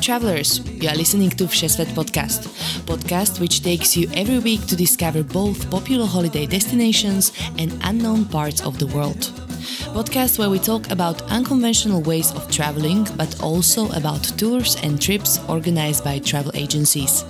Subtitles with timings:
[0.00, 2.48] travelers, you are listening to Všesvet podcast,
[2.86, 8.62] podcast which takes you every week to discover both popular holiday destinations and unknown parts
[8.62, 9.30] of the world.
[9.92, 15.38] Podcast where we talk about unconventional ways of traveling, but also about tours and trips
[15.48, 17.24] organized by travel agencies.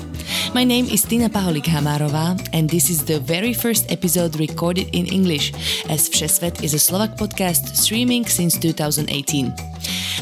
[0.54, 5.06] My name is Tina Paholik Hamarova, and this is the very first episode recorded in
[5.06, 5.52] English,
[5.88, 9.69] as Všesvet is a Slovak podcast streaming since 2018.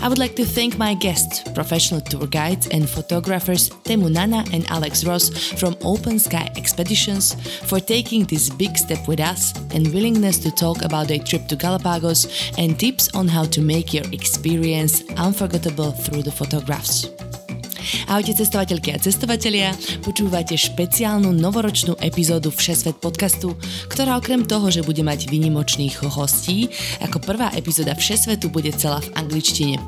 [0.01, 4.65] I would like to thank my guests, professional tour guides and photographers Temu Nana and
[4.71, 7.35] Alex Ross from Open Sky Expeditions,
[7.67, 11.57] for taking this big step with us and willingness to talk about their trip to
[11.57, 17.09] Galapagos and tips on how to make your experience unforgettable through the photographs.
[18.09, 19.73] Ahojte cestovateľky a cestovatelia,
[20.05, 23.57] počúvate špeciálnu novoročnú epizódu Všesvet podcastu,
[23.89, 26.69] ktorá okrem toho, že bude mať vynimočných hostí,
[27.01, 29.81] ako prvá epizóda Všesvetu bude celá v angličtine.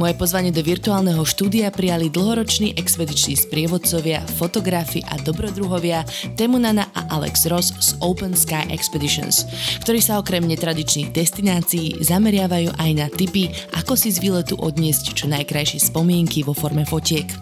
[0.00, 6.02] Moje pozvanie do virtuálneho štúdia prijali dlhoroční expediční sprievodcovia, fotografi a dobrodruhovia
[6.34, 9.46] Temunana a Alex Ross z Open Sky Expeditions,
[9.84, 15.30] ktorí sa okrem netradičných destinácií zameriavajú aj na tipy, ako si z výletu odniesť čo
[15.30, 17.33] najkrajšie spomienky vo forme fotiek.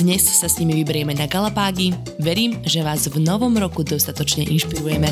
[0.00, 1.94] Dnes sa s nimi vyberieme na Galapágy.
[2.18, 5.08] Verím, že vás v novom roku dostatočne inšpirujeme.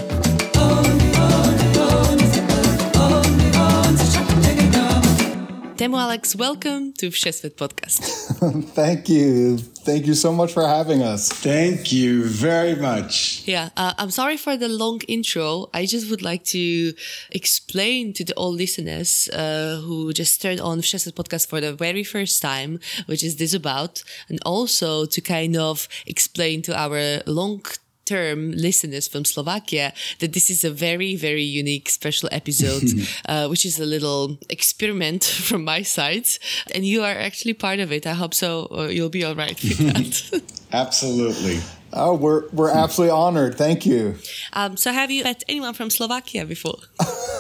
[5.83, 8.03] Temu Alex, welcome to Všesvet podcast.
[8.77, 9.59] Thank you.
[9.59, 11.29] Thank you so much for having us.
[11.29, 13.43] Thank you very much.
[13.47, 15.71] Yeah, uh, I'm sorry for the long intro.
[15.75, 16.93] I just would like to
[17.33, 22.05] explain to the old listeners uh, who just turned on Všesvet podcast for the very
[22.05, 27.61] first time, which is this about, and also to kind of explain to our long
[28.05, 32.91] term listeners from Slovakia that this is a very, very unique special episode,
[33.28, 36.27] uh, which is a little experiment from my side.
[36.75, 38.07] And you are actually part of it.
[38.07, 38.68] I hope so.
[38.70, 40.42] Uh, you'll be all right with that.
[40.73, 41.61] Absolutely.
[41.95, 43.57] Oh, we're we're absolutely honored.
[43.57, 44.17] Thank you.
[44.55, 46.79] Um, so, have you met anyone from Slovakia before?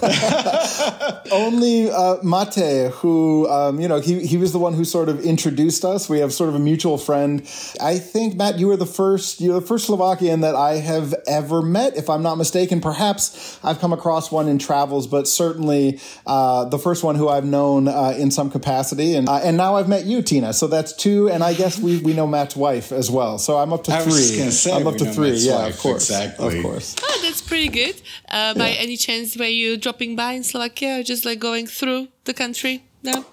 [1.32, 5.20] Only uh, Mate, who um, you know, he he was the one who sort of
[5.24, 6.08] introduced us.
[6.08, 7.40] We have sort of a mutual friend.
[7.80, 11.62] I think Matt, you were the first you're the first Slovakian that I have ever
[11.62, 12.80] met, if I'm not mistaken.
[12.80, 17.46] Perhaps I've come across one in travels, but certainly uh, the first one who I've
[17.46, 19.14] known uh, in some capacity.
[19.14, 20.52] And uh, and now I've met you, Tina.
[20.52, 23.38] So that's two, and I guess we we know Matt's wife as well.
[23.38, 24.02] So I'm up to I
[24.50, 24.50] three.
[24.52, 25.30] Say, I'm up to three.
[25.32, 26.10] Yeah, wife, of course.
[26.10, 26.58] Exactly.
[26.58, 26.96] Of course.
[27.02, 28.00] Oh, that's pretty good.
[28.28, 28.82] Uh, by Yeah.
[28.86, 32.82] any chance, were you dropping by in Slovakia or just like going through the country?
[33.02, 33.24] No?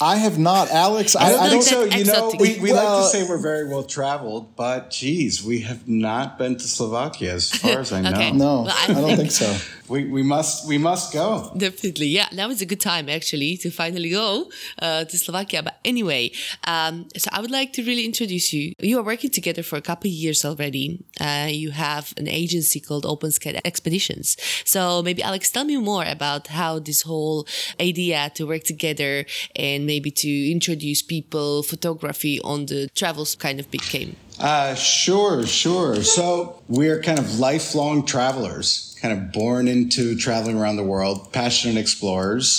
[0.00, 1.14] I have not, Alex.
[1.14, 1.90] I, I don't I think don't.
[1.90, 1.98] so.
[1.98, 2.40] You know, exotic.
[2.40, 6.56] we, we like to say we're very well traveled, but geez, we have not been
[6.56, 8.10] to Slovakia as far as I know.
[8.10, 8.32] Okay.
[8.32, 9.56] No, Well, I I don't think- think so.
[9.90, 11.50] We, we must we must go.
[11.56, 12.28] Definitely, yeah.
[12.32, 14.46] Now is a good time actually to finally go
[14.78, 15.64] uh, to Slovakia.
[15.64, 16.30] But anyway,
[16.62, 18.72] um, so I would like to really introduce you.
[18.78, 21.02] You are working together for a couple of years already.
[21.20, 24.36] Uh, you have an agency called Open Sky Expeditions.
[24.64, 27.48] So maybe Alex, tell me more about how this whole
[27.80, 33.66] idea to work together and maybe to introduce people photography on the travels kind of
[33.70, 34.10] became.
[34.38, 35.96] Uh, sure, sure.
[36.02, 41.76] So we're kind of lifelong travelers, kind of born into traveling around the world, passionate
[41.76, 42.50] explorers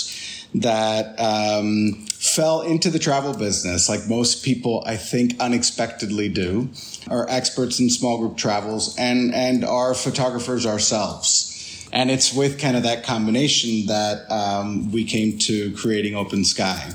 [0.54, 2.06] that um,
[2.36, 6.68] fell into the travel business like most people, I think, unexpectedly do.
[7.08, 11.48] Are experts in small group travels and and are photographers ourselves.
[11.92, 16.92] And it's with kind of that combination that um, we came to creating Open Sky.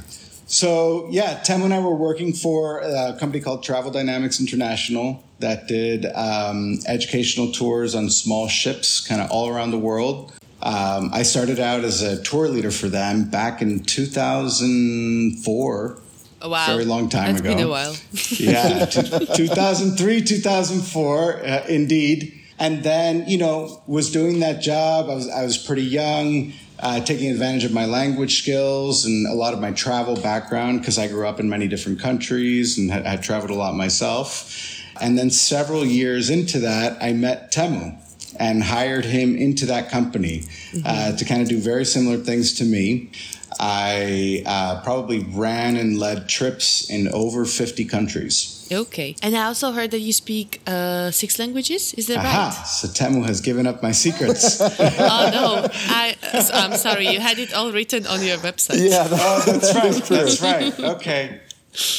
[0.47, 5.68] So yeah, Temu and I were working for a company called Travel Dynamics International that
[5.68, 10.31] did um, educational tours on small ships, kind of all around the world.
[10.62, 15.97] Um, I started out as a tour leader for them back in 2004.
[16.40, 17.56] Oh, wow, Very long time That's ago.
[17.56, 17.96] been a while.
[18.38, 22.34] yeah, t- 2003, 2004, uh, indeed.
[22.59, 25.09] And then, you know, was doing that job.
[25.09, 29.34] I was, I was pretty young, uh, taking advantage of my language skills and a
[29.34, 33.06] lot of my travel background because I grew up in many different countries and had,
[33.06, 34.84] had traveled a lot myself.
[35.02, 37.97] And then several years into that, I met Temu
[38.40, 40.44] and hired him into that company
[40.85, 43.12] uh, to kind of do very similar things to me.
[43.59, 48.57] I uh, probably ran and led trips in over 50 countries.
[48.72, 49.16] Okay.
[49.22, 51.93] And I also heard that you speak uh, six languages.
[51.93, 52.67] Is that Aha, right?
[52.67, 54.59] so Temu has given up my secrets.
[54.61, 57.08] oh no, I, so I'm sorry.
[57.08, 58.79] You had it all written on your website.
[58.90, 60.03] Yeah, that- oh, that's right.
[60.03, 60.79] That's right.
[60.79, 61.41] Okay.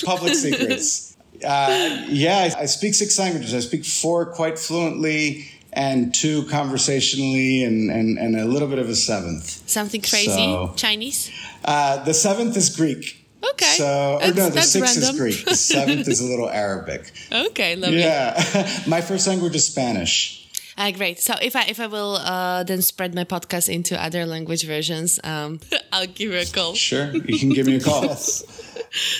[0.04, 1.16] Public secrets.
[1.44, 3.54] Uh, yeah, I, I speak six languages.
[3.54, 8.88] I speak four quite fluently and two conversationally and, and, and a little bit of
[8.88, 9.62] a seventh.
[9.68, 10.26] Something crazy.
[10.30, 11.30] So- Chinese.
[11.64, 13.24] Uh, the seventh is Greek.
[13.52, 13.74] Okay.
[13.76, 15.14] So, or That's- no, the sixth random.
[15.14, 15.44] is Greek.
[15.44, 17.12] The seventh is a little Arabic.
[17.32, 18.00] Okay, lovely.
[18.00, 18.34] Yeah.
[18.86, 20.34] My first language is Spanish.
[20.76, 21.18] Uh, great.
[21.18, 25.18] So if I if I will uh, then spread my podcast into other language versions,
[25.24, 25.58] um,
[25.92, 26.74] I'll give you a call.
[26.74, 27.10] Sure.
[27.12, 28.16] You can give me a call.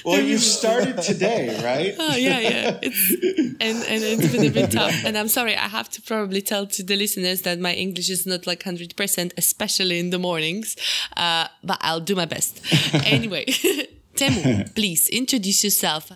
[0.04, 1.96] Well, you've started today, right?
[1.98, 2.78] Oh yeah, yeah.
[2.80, 3.10] It's
[3.60, 5.04] and and it's been a bit tough.
[5.04, 8.24] And I'm sorry, I have to probably tell to the listeners that my English is
[8.24, 10.76] not like hundred percent, especially in the mornings.
[11.16, 12.60] Uh, but I'll do my best.
[13.04, 13.46] Anyway,
[14.18, 16.10] Temu, please introduce yourself.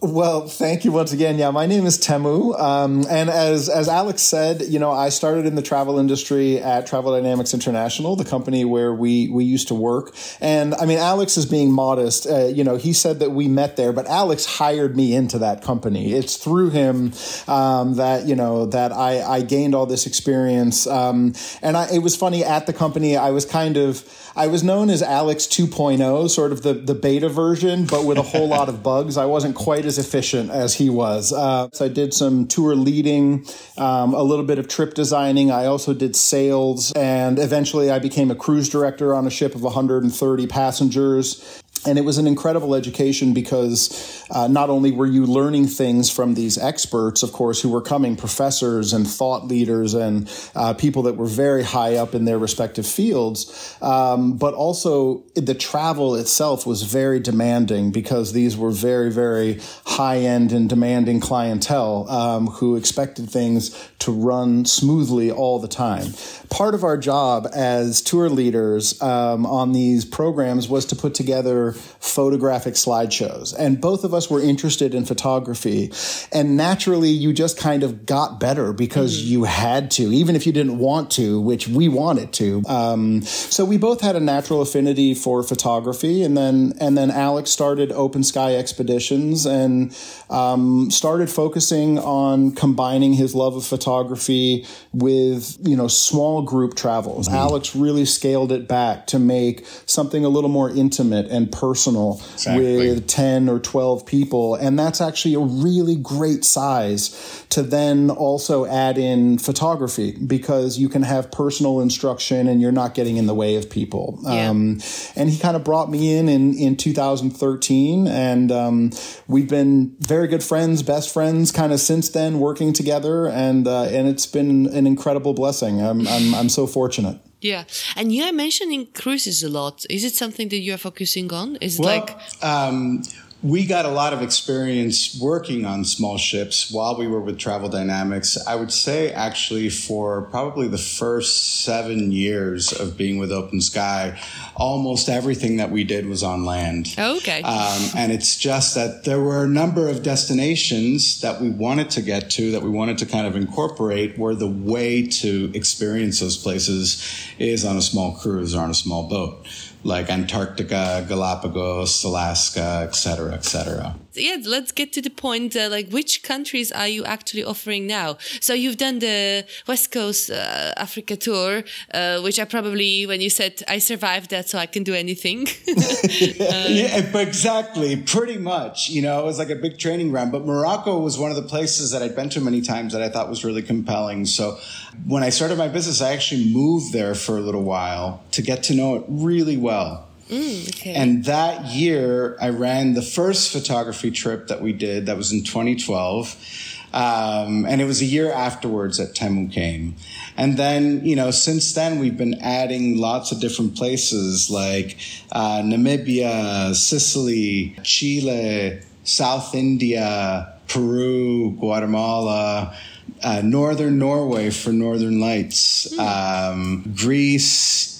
[0.00, 1.38] Well, thank you once again.
[1.38, 5.44] Yeah, my name is Temu, um, and as as Alex said, you know, I started
[5.44, 9.74] in the travel industry at Travel Dynamics International, the company where we we used to
[9.74, 10.14] work.
[10.40, 12.28] And I mean, Alex is being modest.
[12.28, 15.62] Uh, you know, he said that we met there, but Alex hired me into that
[15.62, 16.12] company.
[16.12, 17.12] It's through him
[17.48, 20.86] um, that you know that I I gained all this experience.
[20.86, 23.16] Um, and I, it was funny at the company.
[23.16, 24.04] I was kind of
[24.36, 28.22] I was known as Alex 2.0, sort of the the beta version, but with a
[28.22, 29.16] whole lot of bugs.
[29.16, 31.32] I wasn't quite as efficient as he was.
[31.32, 33.44] Uh, so I did some tour leading,
[33.76, 35.50] um, a little bit of trip designing.
[35.50, 39.62] I also did sales, and eventually I became a cruise director on a ship of
[39.62, 41.62] 130 passengers.
[41.86, 46.34] And it was an incredible education because uh, not only were you learning things from
[46.34, 51.16] these experts, of course, who were coming, professors and thought leaders and uh, people that
[51.16, 56.82] were very high up in their respective fields, um, but also the travel itself was
[56.82, 63.30] very demanding because these were very, very high end and demanding clientele um, who expected
[63.30, 66.12] things to run smoothly all the time.
[66.50, 71.67] Part of our job as tour leaders um, on these programs was to put together
[71.72, 73.54] photographic slideshows.
[73.58, 75.92] And both of us were interested in photography.
[76.32, 80.52] And naturally, you just kind of got better because you had to, even if you
[80.52, 82.62] didn't want to, which we wanted to.
[82.66, 86.22] Um, so we both had a natural affinity for photography.
[86.22, 89.96] And then, and then Alex started Open Sky Expeditions and
[90.30, 97.28] um, started focusing on combining his love of photography with, you know, small group travels.
[97.28, 102.76] Alex really scaled it back to make something a little more intimate and personal Exactly.
[102.76, 104.54] with 10 or 12 people.
[104.54, 110.88] And that's actually a really great size to then also add in photography because you
[110.88, 114.20] can have personal instruction and you're not getting in the way of people.
[114.22, 114.50] Yeah.
[114.50, 114.80] Um,
[115.16, 118.90] and he kind of brought me in in, in 2013 and um,
[119.26, 123.26] we've been very good friends, best friends kind of since then working together.
[123.26, 125.82] And, uh, and it's been an incredible blessing.
[125.82, 127.18] I'm, I'm, I'm so fortunate.
[127.40, 127.64] Yeah,
[127.96, 129.86] and you are mentioning cruises a lot.
[129.88, 131.56] Is it something that you are focusing on?
[131.60, 133.02] Is it Well, like um,
[133.42, 137.68] we got a lot of experience working on small ships while we were with Travel
[137.68, 138.36] Dynamics.
[138.48, 144.20] I would say actually for probably the first seven years of being with Open Sky,
[144.56, 146.94] almost everything that we did was on land.
[146.98, 147.42] okay?
[147.42, 152.02] Um, and it's just that there were a number of destinations that we wanted to
[152.02, 156.36] get to, that we wanted to kind of incorporate, where the way to experience those
[156.36, 157.04] places
[157.38, 159.46] is on a small cruise or on a small boat,
[159.84, 163.94] like Antarctica, Galapagos, Alaska, et cetera, et cetera.
[164.18, 165.56] Yeah, let's get to the point.
[165.56, 168.18] Uh, like, which countries are you actually offering now?
[168.40, 173.30] So you've done the West Coast uh, Africa tour, uh, which I probably, when you
[173.30, 175.46] said I survived that, so I can do anything.
[175.66, 178.88] yeah, but exactly, pretty much.
[178.88, 180.32] You know, it was like a big training ground.
[180.32, 183.08] But Morocco was one of the places that I'd been to many times that I
[183.08, 184.24] thought was really compelling.
[184.26, 184.58] So
[185.06, 188.62] when I started my business, I actually moved there for a little while to get
[188.64, 190.07] to know it really well.
[190.30, 190.94] Okay.
[190.94, 195.06] And that year, I ran the first photography trip that we did.
[195.06, 196.74] That was in 2012.
[196.92, 199.96] Um, and it was a year afterwards that Temu came.
[200.36, 204.96] And then, you know, since then, we've been adding lots of different places like
[205.32, 212.76] uh, Namibia, Sicily, Chile, South India, Peru, Guatemala.
[213.20, 217.97] Uh, Northern Norway for Northern Lights, um, Greece,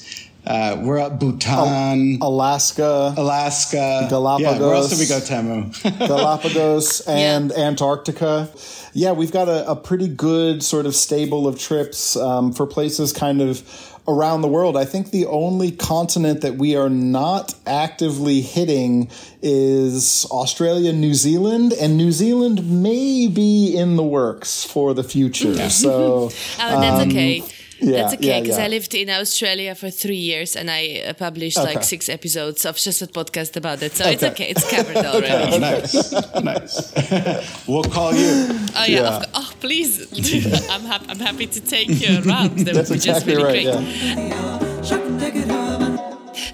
[0.48, 2.18] uh, we're at Bhutan.
[2.22, 3.14] Alaska.
[3.16, 4.58] Alaska, Galapagos.
[4.58, 5.98] Yeah, where else did we go, Temu?
[6.08, 8.48] Galapagos and Antarctica.
[8.94, 13.12] Yeah, we've got a, a pretty good sort of stable of trips um, for places
[13.12, 13.62] kind of
[14.08, 14.74] around the world.
[14.76, 19.10] I think the only continent that we are not actively hitting
[19.42, 25.68] is Australia, New Zealand, and New Zealand may be in the works for the future.
[25.68, 27.42] So Oh, that's okay.
[27.80, 28.64] Yeah, That's okay because yeah.
[28.64, 32.76] I lived in Australia for three years and I uh, published like six episodes of
[32.76, 33.92] just a podcast about it.
[33.92, 34.32] So it's Okay.
[34.32, 34.50] okay.
[34.50, 35.54] It's covered already.
[35.54, 37.66] Oh, nice, nice.
[37.68, 38.48] we'll call you.
[38.76, 38.86] Oh yeah.
[38.86, 39.16] Yeah.
[39.16, 40.00] Of, oh please.
[40.70, 41.06] I'm happy.
[41.08, 42.58] I'm happy to take you around.
[42.66, 43.76] That That's would be just exactly really right.
[44.84, 45.47] great.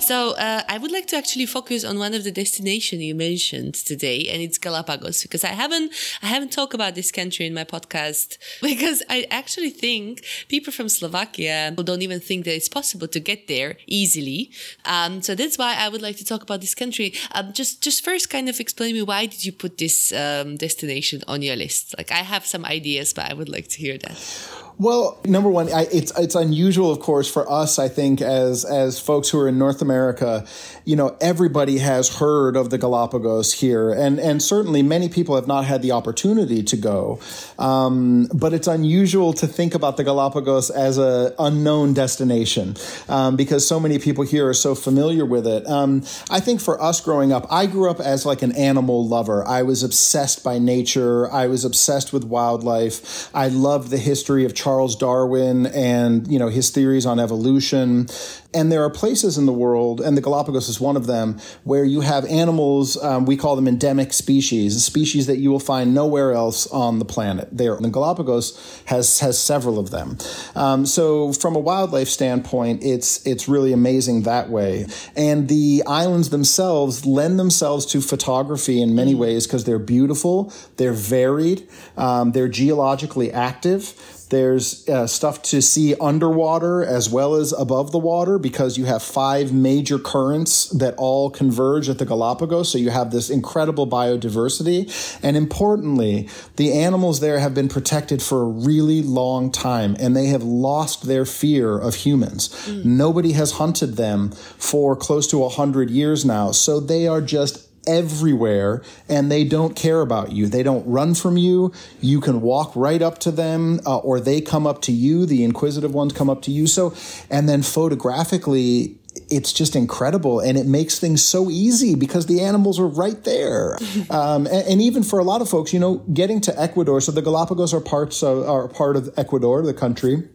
[0.05, 3.75] So uh, I would like to actually focus on one of the destination you mentioned
[3.75, 7.65] today, and it's Galapagos because I haven't I haven't talked about this country in my
[7.65, 13.19] podcast because I actually think people from Slovakia don't even think that it's possible to
[13.19, 14.51] get there easily.
[14.85, 17.15] Um, so that's why I would like to talk about this country.
[17.33, 21.23] Um, just just first, kind of explain me why did you put this um, destination
[21.27, 21.95] on your list?
[21.97, 24.64] Like I have some ideas, but I would like to hear that.
[24.77, 27.79] Well, number one, I, it's it's unusual, of course, for us.
[27.79, 30.45] I think as as folks who are in North America,
[30.85, 35.47] you know, everybody has heard of the Galapagos here, and and certainly many people have
[35.47, 37.21] not had the opportunity to go.
[37.57, 42.75] Um, but it's unusual to think about the Galapagos as a unknown destination
[43.09, 45.65] um, because so many people here are so familiar with it.
[45.69, 49.47] Um, I think for us growing up, I grew up as like an animal lover.
[49.47, 51.31] I was obsessed by nature.
[51.31, 53.31] I was obsessed with wildlife.
[53.33, 58.07] I loved the history of Charles Darwin and, you know, his theories on evolution.
[58.55, 61.85] And there are places in the world, and the Galapagos is one of them, where
[61.85, 66.33] you have animals, um, we call them endemic species, species that you will find nowhere
[66.33, 67.49] else on the planet.
[67.53, 70.17] There, the Galapagos has has several of them.
[70.55, 74.87] Um, so, from a wildlife standpoint, it's it's really amazing that way.
[75.17, 80.93] And the islands themselves lend themselves to photography in many ways because they're beautiful, they're
[80.93, 83.95] varied, um, they're geologically active.
[84.35, 89.01] There's uh, stuff to see underwater as well as above the water because you have
[89.01, 92.73] five major currents that all converge at the Galapagos.
[92.73, 94.91] So you have this incredible biodiversity.
[95.23, 100.27] And importantly, the animals there have been protected for a really long time and they
[100.27, 102.49] have lost their fear of humans.
[102.67, 102.85] Mm.
[102.87, 106.51] Nobody has hunted them for close to 100 years now.
[106.51, 110.47] So they are just everywhere and they don't care about you.
[110.47, 111.73] They don't run from you.
[112.01, 115.27] You can walk right up to them uh, or they come up to you.
[115.27, 116.67] The inquisitive ones come up to you.
[116.67, 116.95] So,
[117.31, 118.99] and then photographically,
[119.31, 123.79] it's just incredible and it makes things so easy because the animals are right there.
[124.11, 127.11] Um, and, and, even for a lot of folks, you know, getting to Ecuador, so
[127.11, 130.29] the Galapagos are parts of, are part of Ecuador, the country.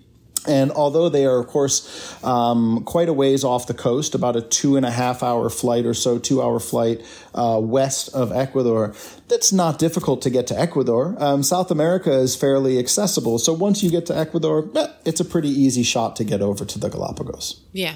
[0.48, 4.42] And although they are, of course, um, quite a ways off the coast, about a
[4.42, 7.02] two and a half hour flight or so, two hour flight
[7.34, 8.94] uh, west of Ecuador,
[9.28, 11.16] that's not difficult to get to Ecuador.
[11.20, 13.40] Um, South America is fairly accessible.
[13.40, 14.70] So once you get to Ecuador,
[15.06, 17.62] it's a pretty easy shot to get over to the Galapagos.
[17.72, 17.96] Yeah.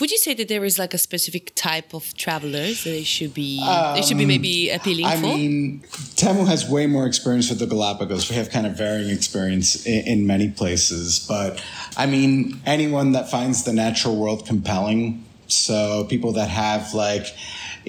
[0.00, 3.34] Would you say that there is like a specific type of travelers that they should
[3.34, 5.26] be, um, they should be maybe appealing I for?
[5.26, 5.80] I mean,
[6.16, 8.30] Temu has way more experience with the Galapagos.
[8.30, 11.62] We have kind of varying experience in, in many places, but
[11.96, 15.24] I mean, anyone that finds the natural world compelling.
[15.46, 17.26] So people that have like,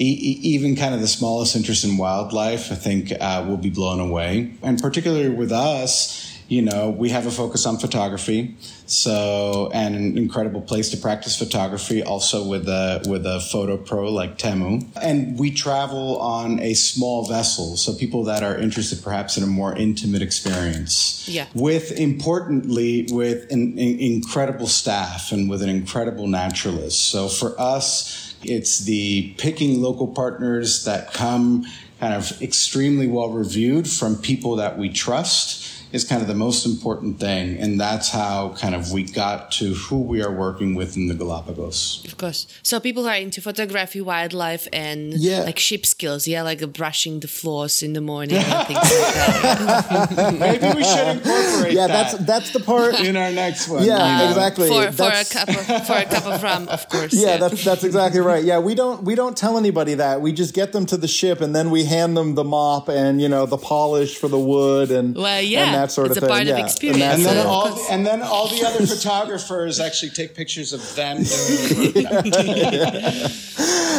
[0.01, 3.99] e- even kind of the smallest interest in wildlife, I think uh, will be blown
[3.99, 4.53] away.
[4.61, 8.55] And particularly with us, you know, we have a focus on photography.
[8.85, 14.11] So, and an incredible place to practice photography, also with a with a photo pro
[14.11, 14.85] like Temu.
[15.01, 19.47] And we travel on a small vessel, so people that are interested perhaps in a
[19.47, 21.27] more intimate experience.
[21.27, 21.47] Yeah.
[21.55, 27.09] With importantly, with an, an incredible staff and with an incredible naturalist.
[27.09, 31.65] So for us, it's the picking local partners that come
[31.99, 35.62] kind of extremely well reviewed from people that we trust
[35.93, 37.57] is kind of the most important thing.
[37.57, 41.13] And that's how kind of we got to who we are working with in the
[41.13, 42.03] Galapagos.
[42.05, 42.47] Of course.
[42.63, 45.43] So people are into photography, wildlife, and yeah.
[45.43, 46.27] like ship skills.
[46.27, 50.35] Yeah, like brushing the floors in the morning and things like that.
[50.39, 51.93] Maybe we should incorporate yeah, that.
[51.93, 53.83] that's that's the part in our next one.
[53.83, 54.29] Yeah, you know?
[54.29, 54.67] exactly.
[54.67, 57.13] For, for a cup of, for a cup of rum, of course.
[57.13, 58.43] Yeah, yeah, that's that's exactly right.
[58.43, 60.21] Yeah, we don't we don't tell anybody that.
[60.21, 63.21] We just get them to the ship and then we hand them the mop and
[63.21, 65.65] you know the polish for the wood and well, yeah.
[65.65, 66.29] And that sort it's of thing.
[66.29, 66.57] Part yeah.
[66.57, 67.01] of experience.
[67.03, 71.23] And, and then all and then all the other photographers actually take pictures of them
[71.23, 72.05] doing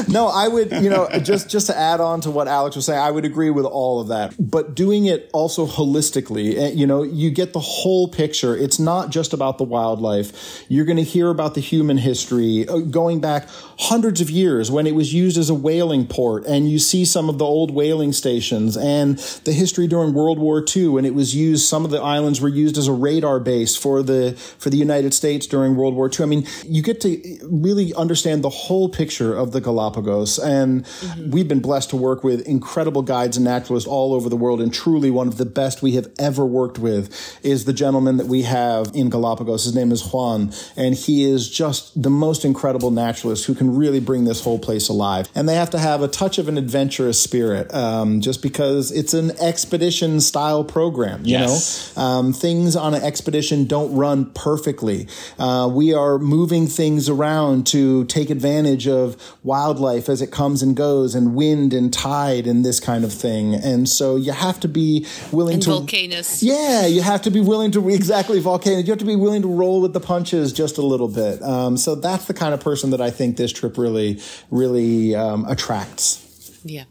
[0.09, 3.01] No, I would, you know, just just to add on to what Alex was saying,
[3.01, 4.35] I would agree with all of that.
[4.39, 8.57] But doing it also holistically, eh, you know, you get the whole picture.
[8.57, 10.65] It's not just about the wildlife.
[10.69, 13.49] You're going to hear about the human history uh, going back
[13.79, 17.29] hundreds of years when it was used as a whaling port, and you see some
[17.29, 21.35] of the old whaling stations and the history during World War II when it was
[21.35, 21.67] used.
[21.75, 25.13] Some of the islands were used as a radar base for the for the United
[25.13, 26.23] States during World War II.
[26.23, 27.11] I mean, you get to
[27.43, 30.39] really understand the whole picture of the Galapagos Galapagos.
[30.39, 31.31] And mm-hmm.
[31.31, 34.61] we've been blessed to work with incredible guides and naturalists all over the world.
[34.61, 37.11] And truly, one of the best we have ever worked with
[37.45, 39.65] is the gentleman that we have in Galapagos.
[39.65, 44.01] His name is Juan, and he is just the most incredible naturalist who can really
[44.01, 45.29] bring this whole place alive.
[45.35, 49.15] And they have to have a touch of an adventurous spirit, um, just because it's
[49.15, 51.25] an expedition style program.
[51.25, 51.49] You yes.
[51.49, 51.55] know,
[51.97, 55.07] um, things on an expedition don't run perfectly.
[55.39, 60.77] Uh, we are moving things around to take advantage of wildlife as it comes and
[60.77, 63.55] goes, and wind and tide and this kind of thing.
[63.55, 66.43] And so you have to be willing and to volcanoes.
[66.43, 68.87] Yeah, you have to be willing to exactly volcanoes.
[68.87, 71.43] You have to be willing to roll with the punches just a little bit.
[71.43, 75.45] Um, so that's the kind of person that I think this trip really, really um,
[75.47, 76.21] attracts.
[76.65, 76.85] Yeah.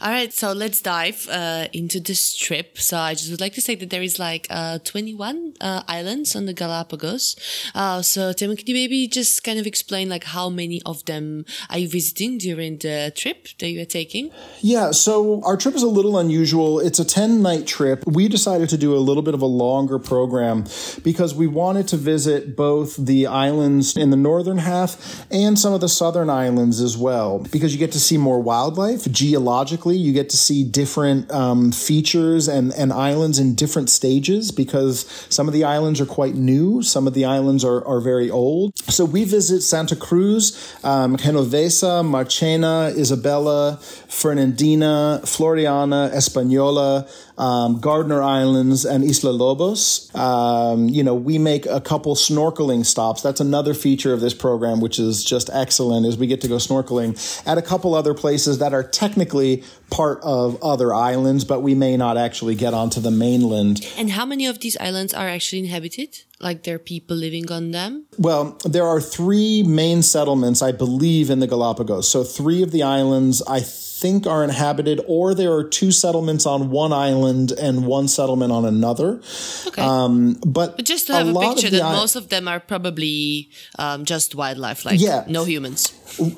[0.00, 0.32] All right.
[0.32, 2.78] So let's dive uh, into this trip.
[2.78, 6.34] So I just would like to say that there is like uh, 21 uh, islands
[6.36, 7.36] on the Galapagos.
[7.74, 11.44] Uh, so Tim, can you maybe just kind of explain like how many of them
[11.70, 14.30] are you visiting during the trip that you are taking?
[14.60, 14.90] Yeah.
[14.92, 16.80] So our trip is a little unusual.
[16.80, 18.06] It's a 10 night trip.
[18.06, 20.64] We decided to do a little bit of a longer program
[21.02, 25.80] because we wanted to visit both the islands in the northern half and some of
[25.80, 29.10] the southern islands as well because you get to see more wildlife
[29.58, 29.96] geologically.
[29.96, 35.48] You get to see different um, features and, and islands in different stages because some
[35.48, 38.76] of the islands are quite new, some of the islands are, are very old.
[38.88, 48.84] So we visit Santa Cruz, um, Genovesa, Marchena, Isabela, Fernandina, Floriana, Española, um, Gardner Islands,
[48.84, 50.14] and Isla Lobos.
[50.14, 53.22] Um, you know, we make a couple snorkeling stops.
[53.22, 56.56] That's another feature of this program, which is just excellent, is we get to go
[56.56, 57.16] snorkeling
[57.46, 61.96] at a couple other places that are technically part of other islands, but we may
[61.96, 63.86] not actually get onto the mainland.
[63.96, 66.24] And how many of these islands are actually inhabited?
[66.40, 68.06] Like there are people living on them?
[68.16, 72.08] Well, there are three main settlements, I believe, in the Galapagos.
[72.08, 76.70] So three of the islands, I think are inhabited, or there are two settlements on
[76.70, 79.20] one island and one settlement on another.
[79.66, 79.82] Okay.
[79.82, 82.60] Um, but, but just to have a, a picture that I- most of them are
[82.60, 85.24] probably um, just wildlife, like yeah.
[85.26, 85.92] no humans.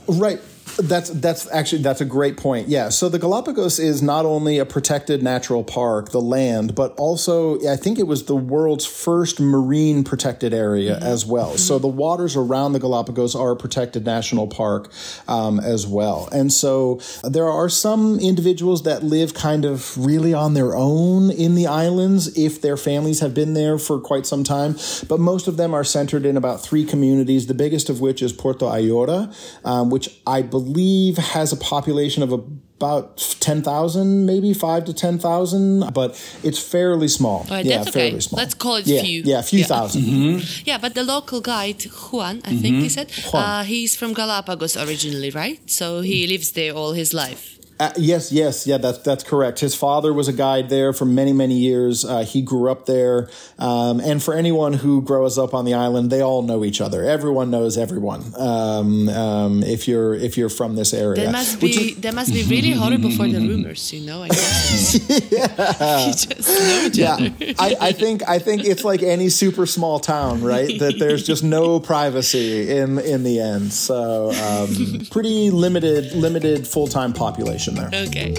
[0.09, 0.41] Right.
[0.83, 2.69] That's that's actually that's a great point.
[2.69, 2.89] Yeah.
[2.89, 7.77] So the Galapagos is not only a protected natural park, the land, but also I
[7.77, 11.05] think it was the world's first marine protected area mm-hmm.
[11.05, 11.51] as well.
[11.51, 11.59] Mm-hmm.
[11.59, 14.93] So the waters around the Galapagos are a protected national park
[15.29, 16.29] um, as well.
[16.33, 21.55] And so there are some individuals that live kind of really on their own in
[21.55, 24.77] the islands if their families have been there for quite some time.
[25.09, 27.47] But most of them are centered in about three communities.
[27.47, 32.23] The biggest of which is Puerto Ayora, um, which I believe believe has a population
[32.23, 36.11] of about 10,000, maybe 5 to 10,000, but
[36.43, 37.47] it's fairly small.
[37.51, 37.91] Right, yeah, okay.
[37.91, 38.39] fairly small.
[38.39, 39.23] Let's call it yeah, few.
[39.23, 39.67] Yeah, a few yeah.
[39.69, 40.63] 1000 mm-hmm.
[40.65, 42.59] Yeah, but the local guide, Juan, I mm-hmm.
[42.59, 45.61] think he said, uh, he's from Galapagos originally, right?
[45.71, 47.60] So he lives there all his life.
[47.81, 49.59] Uh, yes, yes, yeah, that's that's correct.
[49.61, 52.05] His father was a guide there for many, many years.
[52.05, 56.11] Uh, he grew up there, um, and for anyone who grows up on the island,
[56.11, 57.03] they all know each other.
[57.03, 58.23] Everyone knows everyone.
[58.37, 62.35] Um, um, if you're if you're from this area, that must be is, that must
[62.35, 63.91] be really horrible for the rumors.
[63.95, 65.01] You know, I guess.
[66.93, 67.55] yeah, yeah.
[67.59, 70.79] I, I, think I think it's like any super small town, right?
[70.81, 73.73] that there's just no privacy in in the end.
[73.73, 77.91] So um, pretty limited limited full time population there.
[78.07, 78.35] Okay.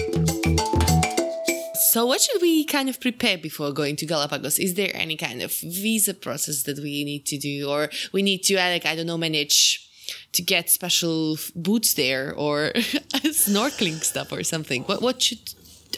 [1.92, 4.58] So, what should we kind of prepare before going to Galapagos?
[4.58, 8.42] Is there any kind of visa process that we need to do, or we need
[8.44, 9.88] to, like, I don't know, manage
[10.32, 14.84] to get special boots there, or snorkeling stuff, or something?
[14.84, 15.40] What what should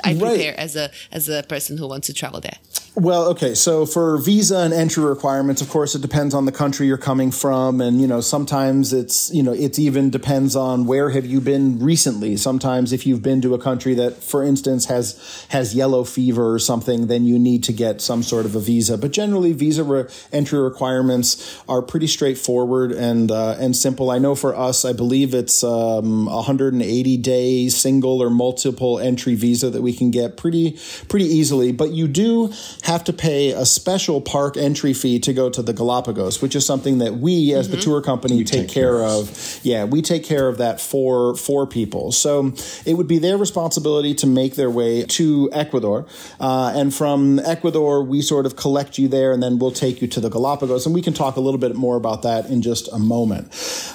[0.02, 0.58] I prepare right.
[0.58, 2.58] as a as a person who wants to travel there?
[2.96, 3.56] Well, okay.
[3.56, 7.32] So for visa and entry requirements, of course, it depends on the country you're coming
[7.32, 11.40] from, and you know sometimes it's you know it even depends on where have you
[11.40, 12.36] been recently.
[12.36, 16.60] Sometimes if you've been to a country that, for instance, has has yellow fever or
[16.60, 18.96] something, then you need to get some sort of a visa.
[18.96, 24.12] But generally, visa re- entry requirements are pretty straightforward and uh, and simple.
[24.12, 29.68] I know for us, I believe it's um, 180 day single or multiple entry visa
[29.70, 30.76] that we can get pretty
[31.08, 31.70] pretty easily.
[31.70, 35.72] But you do have to pay a special park entry fee to go to the
[35.72, 37.76] Galapagos, which is something that we as mm-hmm.
[37.76, 39.30] the tour company take, take, care, care of.
[39.30, 39.60] of.
[39.62, 42.10] Yeah, we take care of that for for people.
[42.10, 42.52] So
[42.84, 46.06] it would be their responsibility to make their way to Ecuador,
[46.40, 50.08] uh, and from Ecuador we sort of collect you there, and then we'll take you
[50.08, 52.88] to the Galapagos, and we can talk a little bit more about that in just
[52.92, 53.52] a moment.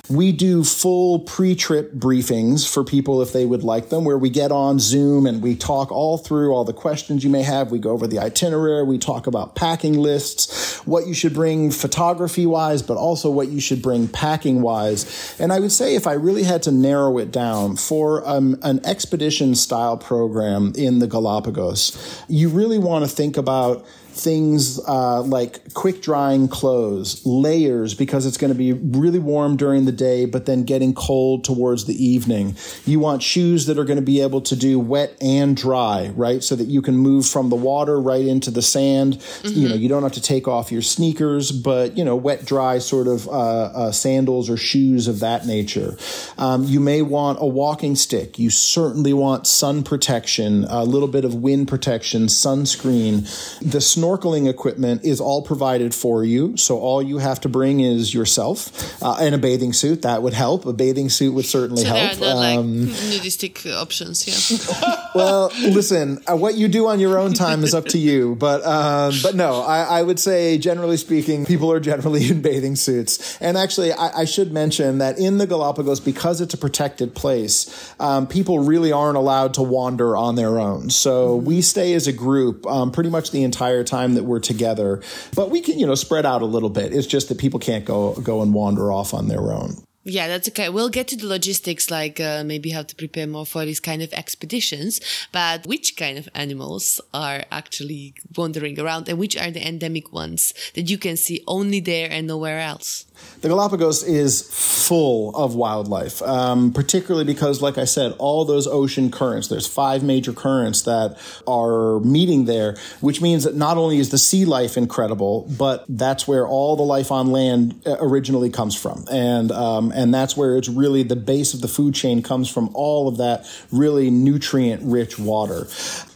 [0.10, 4.52] We do full pre-trip briefings for people if they would like them, where we get
[4.52, 7.72] on Zoom and we talk all through all the questions you may have.
[7.72, 10.86] We go over the itinerary we talk about packing lists.
[10.86, 15.36] what you should bring photography wise, but also what you should bring packing wise.
[15.40, 18.80] And I would say if I really had to narrow it down for um, an
[18.86, 23.86] expedition style program in the Galapagos, you really want to think about
[24.20, 29.86] things uh, like quick drying clothes, layers because it's going to be really warm during
[29.86, 32.56] the day, but then getting cold towards the evening.
[32.86, 36.44] You want shoes that are going to be able to do wet and dry, right?
[36.44, 39.18] So that you can move from the water right into the sand.
[39.18, 39.60] Mm-hmm.
[39.60, 42.80] You know, you don't have to take off your sneakers, but you know, wet, dry
[42.80, 45.98] sort of uh, uh, sandals or shoes of that nature.
[46.38, 48.40] Um, you may want a walking stick.
[48.40, 53.22] You certainly want sun protection, a little bit of wind protection, sunscreen.
[53.60, 56.58] The snorkeling equipment is all provided for you.
[56.58, 60.02] So all you have to bring is yourself uh, and a bathing suit.
[60.02, 60.66] That would help.
[60.66, 62.18] A bathing suit would certainly so help.
[62.18, 64.28] There are not um, like nudistic options.
[64.28, 65.08] Yeah.
[65.16, 68.36] well, listen, uh, what you do on your own time is up to you.
[68.36, 72.76] But um, but no, I, I, would say generally speaking, people are generally in bathing
[72.76, 73.38] suits.
[73.42, 77.94] And actually, I, I should mention that in the Galapagos, because it's a protected place,
[78.00, 80.90] um, people really aren't allowed to wander on their own.
[80.90, 85.02] So we stay as a group um, pretty much the entire time that we're together.
[85.36, 86.94] But we can, you know, spread out a little bit.
[86.94, 89.76] It's just that people can't go go and wander off on their own.
[90.10, 90.70] Yeah, that's okay.
[90.70, 94.02] We'll get to the logistics, like uh, maybe how to prepare more for these kind
[94.02, 95.00] of expeditions.
[95.32, 100.54] But which kind of animals are actually wandering around and which are the endemic ones
[100.74, 103.06] that you can see only there and nowhere else?
[103.42, 109.12] The Galapagos is full of wildlife, um, particularly because, like I said, all those ocean
[109.12, 111.18] currents, there's five major currents that
[111.48, 116.28] are meeting there, which means that not only is the sea life incredible, but that's
[116.28, 119.06] where all the life on land uh, originally comes from.
[119.10, 122.70] And, um, and that's where it's really the base of the food chain comes from
[122.74, 125.68] all of that really nutrient rich water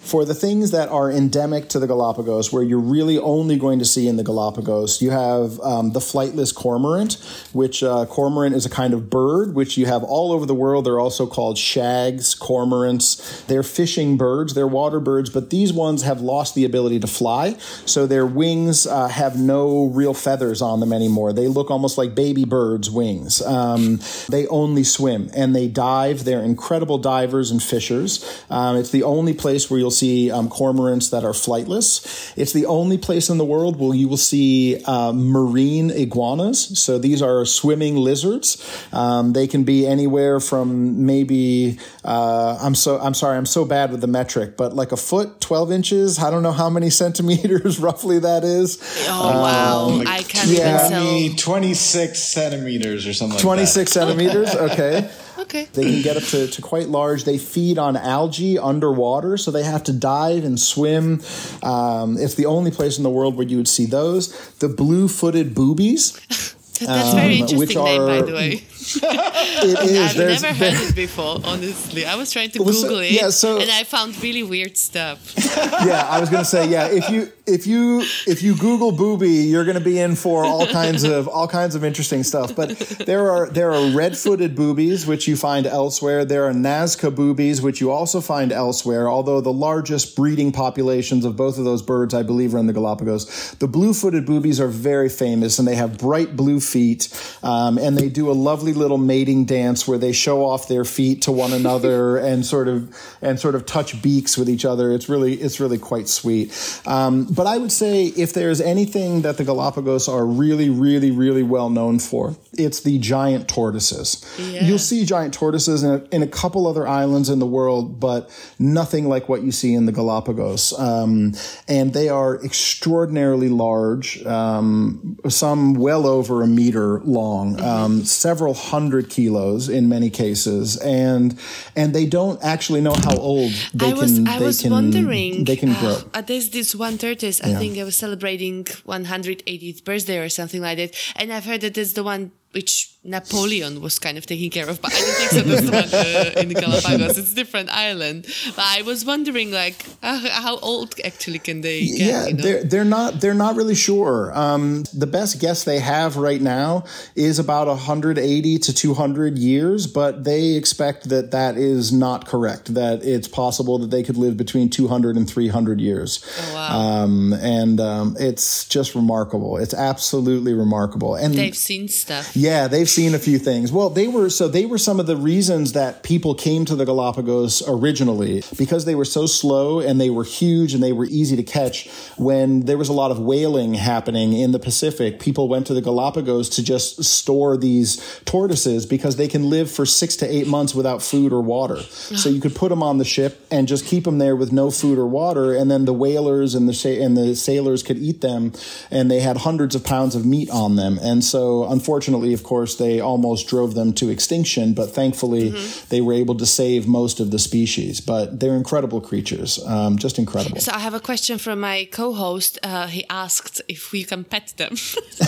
[0.03, 3.85] for the things that are endemic to the Galapagos, where you're really only going to
[3.85, 7.13] see in the Galapagos, you have um, the flightless cormorant,
[7.53, 10.85] which uh, cormorant is a kind of bird which you have all over the world.
[10.85, 13.45] They're also called shags, cormorants.
[13.47, 17.57] They're fishing birds, they're water birds, but these ones have lost the ability to fly,
[17.85, 21.31] so their wings uh, have no real feathers on them anymore.
[21.31, 23.41] They look almost like baby birds' wings.
[23.41, 26.25] Um, they only swim and they dive.
[26.25, 28.43] They're incredible divers and fishers.
[28.49, 32.33] Um, it's the only place where you'll see um, cormorants that are flightless.
[32.35, 36.79] It's the only place in the world where you will see uh, marine iguanas.
[36.79, 38.57] So these are swimming lizards.
[38.91, 43.91] Um, they can be anywhere from maybe uh, I'm so I'm sorry I'm so bad
[43.91, 46.19] with the metric, but like a foot, twelve inches.
[46.19, 48.79] I don't know how many centimeters roughly that is.
[49.07, 49.89] Oh wow!
[49.89, 50.87] Um, I can't yeah.
[50.87, 51.37] even tell.
[51.37, 53.39] Twenty six centimeters or something.
[53.39, 54.53] Twenty six centimeters.
[54.63, 55.09] Okay.
[55.43, 55.65] Okay.
[55.73, 57.25] They can get up to, to quite large.
[57.25, 61.21] They feed on algae underwater, so they have to dive and swim.
[61.61, 64.53] Um, it's the only place in the world where you would see those.
[64.55, 66.19] The blue footed boobies.
[66.79, 68.63] That's um, very interesting name, are, by the way.
[69.03, 70.11] It is.
[70.11, 72.05] I've There's, never heard it before, honestly.
[72.05, 75.33] I was trying to Google so, it, yeah, so, and I found really weird stuff.
[75.85, 76.87] yeah, I was going to say, yeah.
[76.87, 80.65] If you if you if you Google booby, you're going to be in for all
[80.67, 82.55] kinds of all kinds of interesting stuff.
[82.55, 86.25] But there are there are red-footed boobies which you find elsewhere.
[86.25, 89.09] There are Nazca boobies which you also find elsewhere.
[89.09, 92.73] Although the largest breeding populations of both of those birds, I believe, are in the
[92.73, 93.55] Galapagos.
[93.59, 97.09] The blue-footed boobies are very famous, and they have bright blue feet,
[97.43, 101.23] um, and they do a lovely little mating dance where they show off their feet
[101.23, 104.91] to one another and sort of and sort of touch beaks with each other.
[104.91, 106.51] It's really it's really quite sweet.
[106.85, 111.43] Um, but I would say if there's anything that the Galapagos are really really really
[111.43, 114.23] well known for, it's the giant tortoises.
[114.37, 114.65] Yeah.
[114.65, 118.29] You'll see giant tortoises in a, in a, couple other islands in the world, but
[118.59, 120.77] nothing like what you see in the Galapagos.
[120.77, 121.33] Um,
[121.67, 129.09] and they are extraordinarily large, um, some well over a meter long, um, several hundred
[129.09, 131.39] kilos in many cases, and
[131.75, 134.27] and they don't actually know how old they I was, can.
[134.27, 135.45] I they was can, wondering.
[135.45, 135.97] They can grow.
[136.13, 137.41] Uh, there's this one tortoise.
[137.41, 137.59] I yeah.
[137.59, 141.93] think I was celebrating 180th birthday or something like that, and I've heard that it's
[141.93, 145.41] the one which Napoleon was kind of taking care of, but I don't think so.
[145.41, 148.25] This one uh, in the Galapagos, it's a different island.
[148.55, 151.99] But I was wondering, like, uh, how old actually can they get?
[151.99, 152.43] Yeah, you know?
[152.43, 154.31] they're they're not they're not really sure.
[154.33, 156.85] Um, the best guess they have right now
[157.15, 162.73] is about 180 to 200 years, but they expect that that is not correct.
[162.73, 166.23] That it's possible that they could live between 200 and 300 years.
[166.39, 166.79] Oh, wow.
[166.79, 169.57] Um, and um, it's just remarkable.
[169.57, 171.15] It's absolutely remarkable.
[171.15, 172.33] And they've seen stuff.
[172.43, 173.71] Yeah, they've seen a few things.
[173.71, 176.83] Well, they were so they were some of the reasons that people came to the
[176.83, 181.37] Galapagos originally because they were so slow and they were huge and they were easy
[181.37, 181.87] to catch.
[182.17, 185.81] When there was a lot of whaling happening in the Pacific, people went to the
[185.81, 190.75] Galapagos to just store these tortoises because they can live for six to eight months
[190.75, 191.77] without food or water.
[191.77, 194.69] So you could put them on the ship and just keep them there with no
[194.69, 198.51] food or water, and then the whalers and the and the sailors could eat them,
[198.91, 200.99] and they had hundreds of pounds of meat on them.
[201.01, 205.87] And so, unfortunately, of course, they almost drove them to extinction, but thankfully, mm-hmm.
[205.89, 208.01] they were able to save most of the species.
[208.01, 210.59] But they're incredible creatures, um, just incredible.
[210.59, 212.59] So, I have a question from my co host.
[212.63, 214.71] Uh, he asked if we can pet them.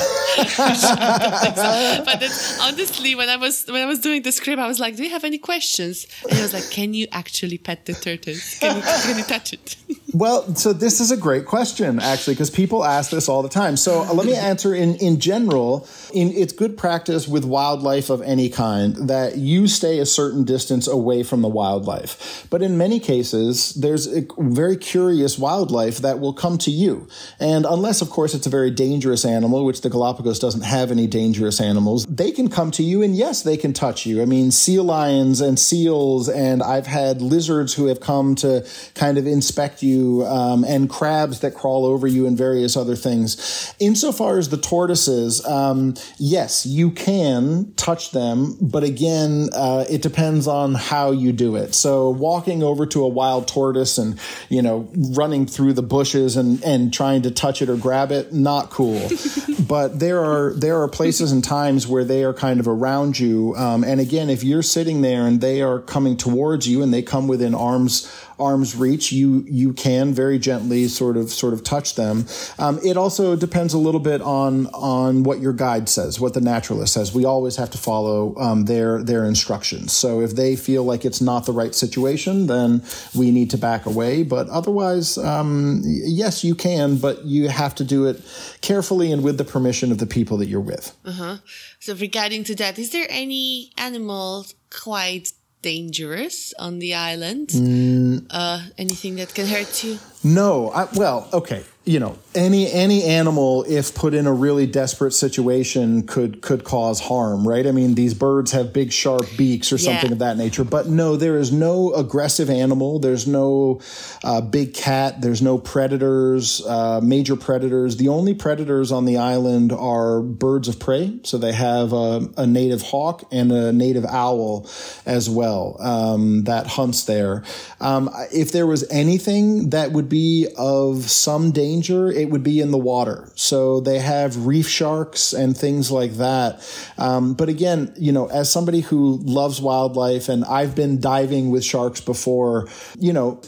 [2.07, 2.23] but
[2.61, 5.09] honestly, when I was when I was doing the script, I was like, "Do you
[5.11, 8.59] have any questions?" And he was like, "Can you actually pet the tortoise?
[8.59, 9.75] Can you, can you touch it?"
[10.15, 13.75] Well, so this is a great question, actually, because people ask this all the time.
[13.75, 15.89] So uh, let me answer in, in general.
[16.13, 16.94] In, it's good practice
[17.27, 22.47] with wildlife of any kind that you stay a certain distance away from the wildlife.
[22.49, 27.07] But in many cases, there's a very curious wildlife that will come to you.
[27.39, 31.07] And unless, of course, it's a very dangerous animal, which the Galapagos doesn't have any
[31.07, 34.21] dangerous animals, they can come to you and yes, they can touch you.
[34.21, 39.17] I mean, sea lions and seals, and I've had lizards who have come to kind
[39.17, 43.73] of inspect you um, and crabs that crawl over you and various other things.
[43.79, 50.45] Insofar as the tortoises, um, yes, you can touch them, but again, uh, it depends
[50.45, 51.73] on how you do it.
[51.73, 56.61] So walking over to a wild tortoise and, you know, running through the bushes and,
[56.65, 59.09] and trying to touch it or grab it, not cool.
[59.69, 63.55] but there are, there are places and times where they are kind of around you.
[63.55, 67.01] Um, and again, if you're sitting there and they are coming towards you and they
[67.01, 71.95] come within arms arm's reach, you you can very gently sort of sort of touch
[71.95, 72.25] them.
[72.59, 76.41] Um, it also depends a little bit on on what your guide says, what the
[76.41, 77.13] naturalist says.
[77.13, 79.93] We always have to follow um, their their instructions.
[79.93, 82.83] So if they feel like it's not the right situation, then
[83.15, 84.23] we need to back away.
[84.23, 88.21] But otherwise, um, yes, you can, but you have to do it
[88.61, 90.95] carefully and with the permission of the people that you're with.
[91.05, 91.37] Uh-huh.
[91.79, 95.31] So regarding to that, is there any animal quite
[95.65, 97.49] dangerous on the island?
[97.49, 98.29] Mm.
[98.29, 99.97] Uh, anything that can hurt you?
[100.23, 100.69] No.
[100.69, 106.05] I, well, okay you know any any animal if put in a really desperate situation
[106.07, 107.67] could could cause harm right?
[107.67, 110.13] I mean these birds have big sharp beaks or something yeah.
[110.13, 110.63] of that nature.
[110.63, 112.97] But no there is no aggressive animal.
[112.97, 113.81] There's no
[114.23, 115.21] uh, big cat.
[115.21, 117.97] There's no predators uh, major predators.
[117.97, 121.19] The only predators on the island are birds of prey.
[121.23, 124.67] So they have a, a native hawk and a native owl
[125.05, 127.43] as well um, that hunts there.
[127.79, 132.59] Um, if there was anything that would be of some danger danger, it would be
[132.59, 133.29] in the water.
[133.35, 136.63] So they have reef sharks and things like that.
[136.97, 141.63] Um, but again, you know, as somebody who loves wildlife and I've been diving with
[141.63, 142.67] sharks before,
[142.99, 143.41] you know,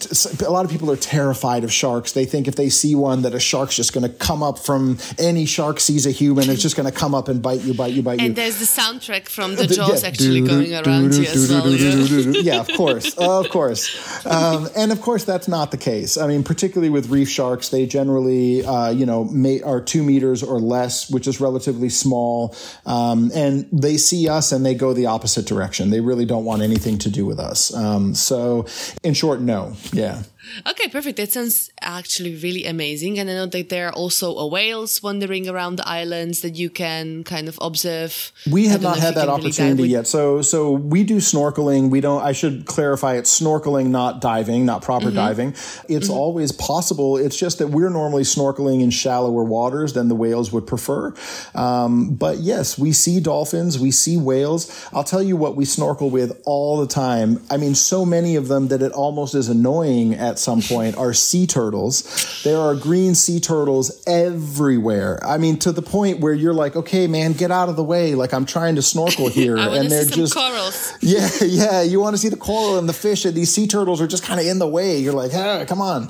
[0.46, 2.12] a lot of people are terrified of sharks.
[2.12, 4.98] They think if they see one that a shark's just going to come up from
[5.18, 7.94] any shark sees a human, it's just going to come up and bite you, bite
[7.94, 8.28] you, bite you.
[8.28, 10.10] And there's the soundtrack from the Jaws yeah.
[10.10, 11.68] actually going around you as well.
[12.48, 14.26] Yeah, of course, of course.
[14.26, 16.18] Um, and of course, that's not the case.
[16.18, 20.04] I mean, particularly with reef sharks, they generally generally, uh, you know, may, are two
[20.04, 22.56] meters or less, which is relatively small.
[22.86, 25.90] Um, and they see us and they go the opposite direction.
[25.90, 27.74] They really don't want anything to do with us.
[27.74, 28.66] Um, so,
[29.04, 29.76] in short, no.
[29.94, 30.24] Yeah.
[30.66, 31.18] Okay, perfect.
[31.18, 33.20] That sounds actually really amazing.
[33.20, 37.24] And I know that there are also whales wandering around the islands that you can
[37.24, 38.32] kind of observe.
[38.50, 40.08] We have not had that opportunity really yet.
[40.08, 41.90] So, so we do snorkeling.
[41.90, 42.22] We don't.
[42.22, 43.16] I should clarify.
[43.16, 45.16] It's snorkeling, not diving, not proper mm-hmm.
[45.16, 45.50] diving.
[45.88, 46.12] It's mm-hmm.
[46.12, 47.18] always possible.
[47.18, 51.14] It's just that we're normally snorkeling in shallower waters than the whales would prefer.
[51.56, 53.80] Um, but yes, we see dolphins.
[53.80, 54.88] We see whales.
[54.94, 57.42] I'll tell you what we snorkel with all the time.
[57.50, 60.96] I mean, so many of them that it almost is annoying at at some point
[60.98, 62.44] are sea turtles.
[62.44, 65.20] There are green sea turtles everywhere.
[65.26, 68.14] I mean, to the point where you're like, okay, man, get out of the way.
[68.14, 70.94] Like I'm trying to snorkel here, and they're just corals.
[71.02, 71.82] Yeah, yeah.
[71.82, 74.24] You want to see the coral and the fish, and these sea turtles are just
[74.24, 75.00] kind of in the way.
[75.00, 76.10] You're like, ah, come on.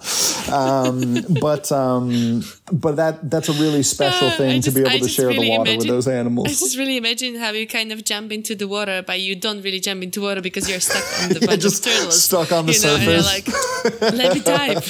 [0.51, 5.05] Um, but um, but that that's a really special uh, thing just, to be able
[5.05, 6.47] to share really the water imagine, with those animals.
[6.47, 9.61] I just really imagine how you kind of jump into the water, but you don't
[9.61, 12.23] really jump into water because you're stuck on the yeah, bunch just of turtles.
[12.23, 13.23] Stuck on the you surface.
[13.23, 14.83] Know, like, let me dive.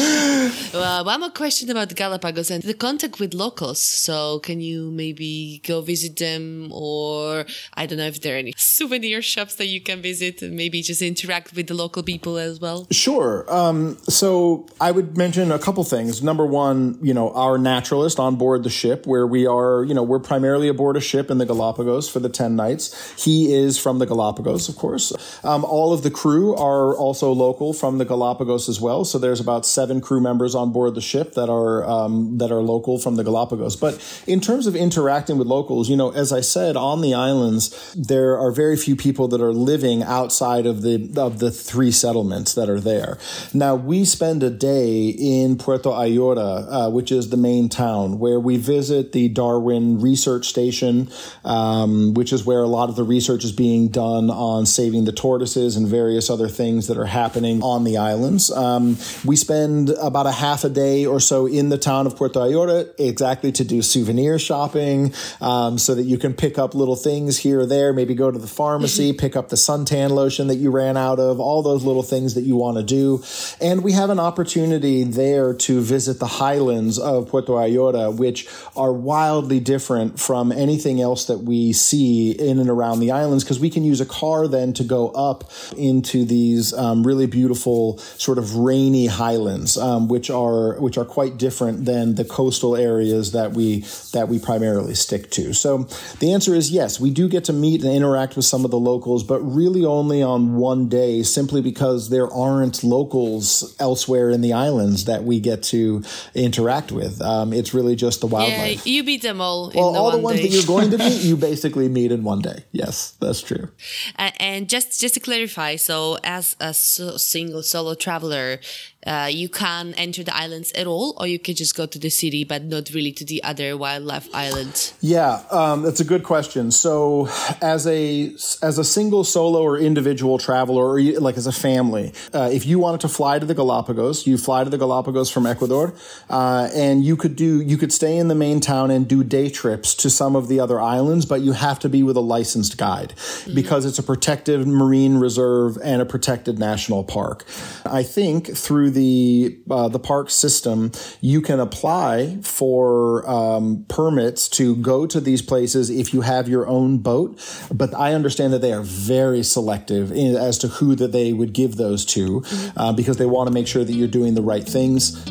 [0.74, 3.82] well, one more question about the Galapagos and the contact with locals.
[3.82, 8.54] So, can you maybe go visit them, or I don't know if there are any
[8.56, 12.60] souvenir shops that you can visit, and maybe just interact with the local people as
[12.60, 12.88] well?
[12.92, 13.46] Sure.
[13.52, 16.22] Um, so, I would mention a couple things.
[16.22, 20.04] Number one, you know, our naturalist on board the ship, where we are, you know,
[20.04, 23.24] we're primarily aboard a ship in the Galapagos for the 10 nights.
[23.24, 25.14] He is from the Galapagos, of course.
[25.44, 29.04] Um, all of the crew are also local from the Galapagos as well.
[29.04, 32.62] So, there's about seven crew members on board the ship that are um, that are
[32.62, 33.76] local from the Galapagos.
[33.76, 37.94] But in terms of interacting with locals, you know, as I said, on the islands
[37.96, 42.54] there are very few people that are living outside of the of the three settlements
[42.56, 43.18] that are there.
[43.54, 48.40] Now we spend a day in Puerto Ayora, uh, which is the main town, where
[48.40, 51.10] we visit the Darwin Research Station,
[51.46, 55.12] um, which is where a lot of the research is being done on saving the
[55.12, 58.52] tortoises and various other things that are happening on the islands.
[58.52, 59.53] Um, we spend
[60.02, 63.64] about a half a day or so in the town of Puerto Ayora exactly to
[63.64, 67.94] do souvenir shopping um, so that you can pick up little things here or there,
[67.94, 69.20] maybe go to the pharmacy, mm-hmm.
[69.20, 72.42] pick up the suntan lotion that you ran out of, all those little things that
[72.42, 73.24] you want to do.
[73.62, 78.94] And we have an opportunity there to visit the highlands of Puerto Ayora, which are
[78.94, 83.70] wildly different from anything else that we see in and around the islands because we
[83.70, 88.56] can use a car then to go up into these um, really beautiful sort of
[88.56, 89.43] rainy highlands,
[89.78, 94.40] um, which are which are quite different than the coastal areas that we that we
[94.40, 95.54] primarily stick to.
[95.54, 95.88] So
[96.20, 98.80] the answer is yes, we do get to meet and interact with some of the
[98.80, 104.54] locals, but really only on one day, simply because there aren't locals elsewhere in the
[104.54, 106.04] islands that we get to
[106.34, 107.22] interact with.
[107.22, 108.86] Um, it's really just the wildlife.
[108.86, 109.72] Yeah, you meet them all.
[109.74, 110.48] Well, the all the ones day.
[110.48, 112.64] that you're going to meet, you basically meet in one day.
[112.72, 113.70] Yes, that's true.
[114.18, 118.60] Uh, and just just to clarify, so as a so single solo traveler,
[119.06, 122.10] uh, you can enter the islands at all, or you can just go to the
[122.10, 124.94] city, but not really to the other wildlife islands.
[125.02, 126.72] Yeah, um, that's a good question.
[126.72, 127.28] So,
[127.62, 132.50] as a as a single solo or individual traveler, or like as a family, uh,
[132.52, 135.94] if you wanted to fly to the Galapagos, you fly to the Galapagos from Ecuador,
[136.30, 139.50] uh, and you could do you could stay in the main town and do day
[139.50, 142.78] trips to some of the other islands, but you have to be with a licensed
[142.78, 143.56] guide mm-hmm.
[143.56, 147.44] because it's a protected marine reserve and a protected national park.
[147.86, 154.76] I think through the uh, the park system, you can apply for um, permits to
[154.78, 157.40] go to these places if you have your own boat.
[157.74, 161.54] But I understand that they are very selective in, as to who that they would
[161.54, 162.44] give those to,
[162.78, 165.26] uh, because they want to make sure that you're doing the right things.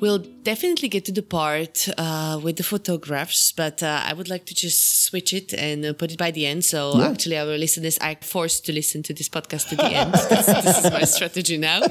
[0.00, 4.46] We'll definitely get to the part uh, with the photographs, but uh, I would like
[4.46, 6.64] to just switch it and uh, put it by the end.
[6.64, 7.10] So yeah.
[7.10, 10.12] actually, our listeners are forced to listen to this podcast to the end.
[10.30, 11.80] this, this, is my strategy now.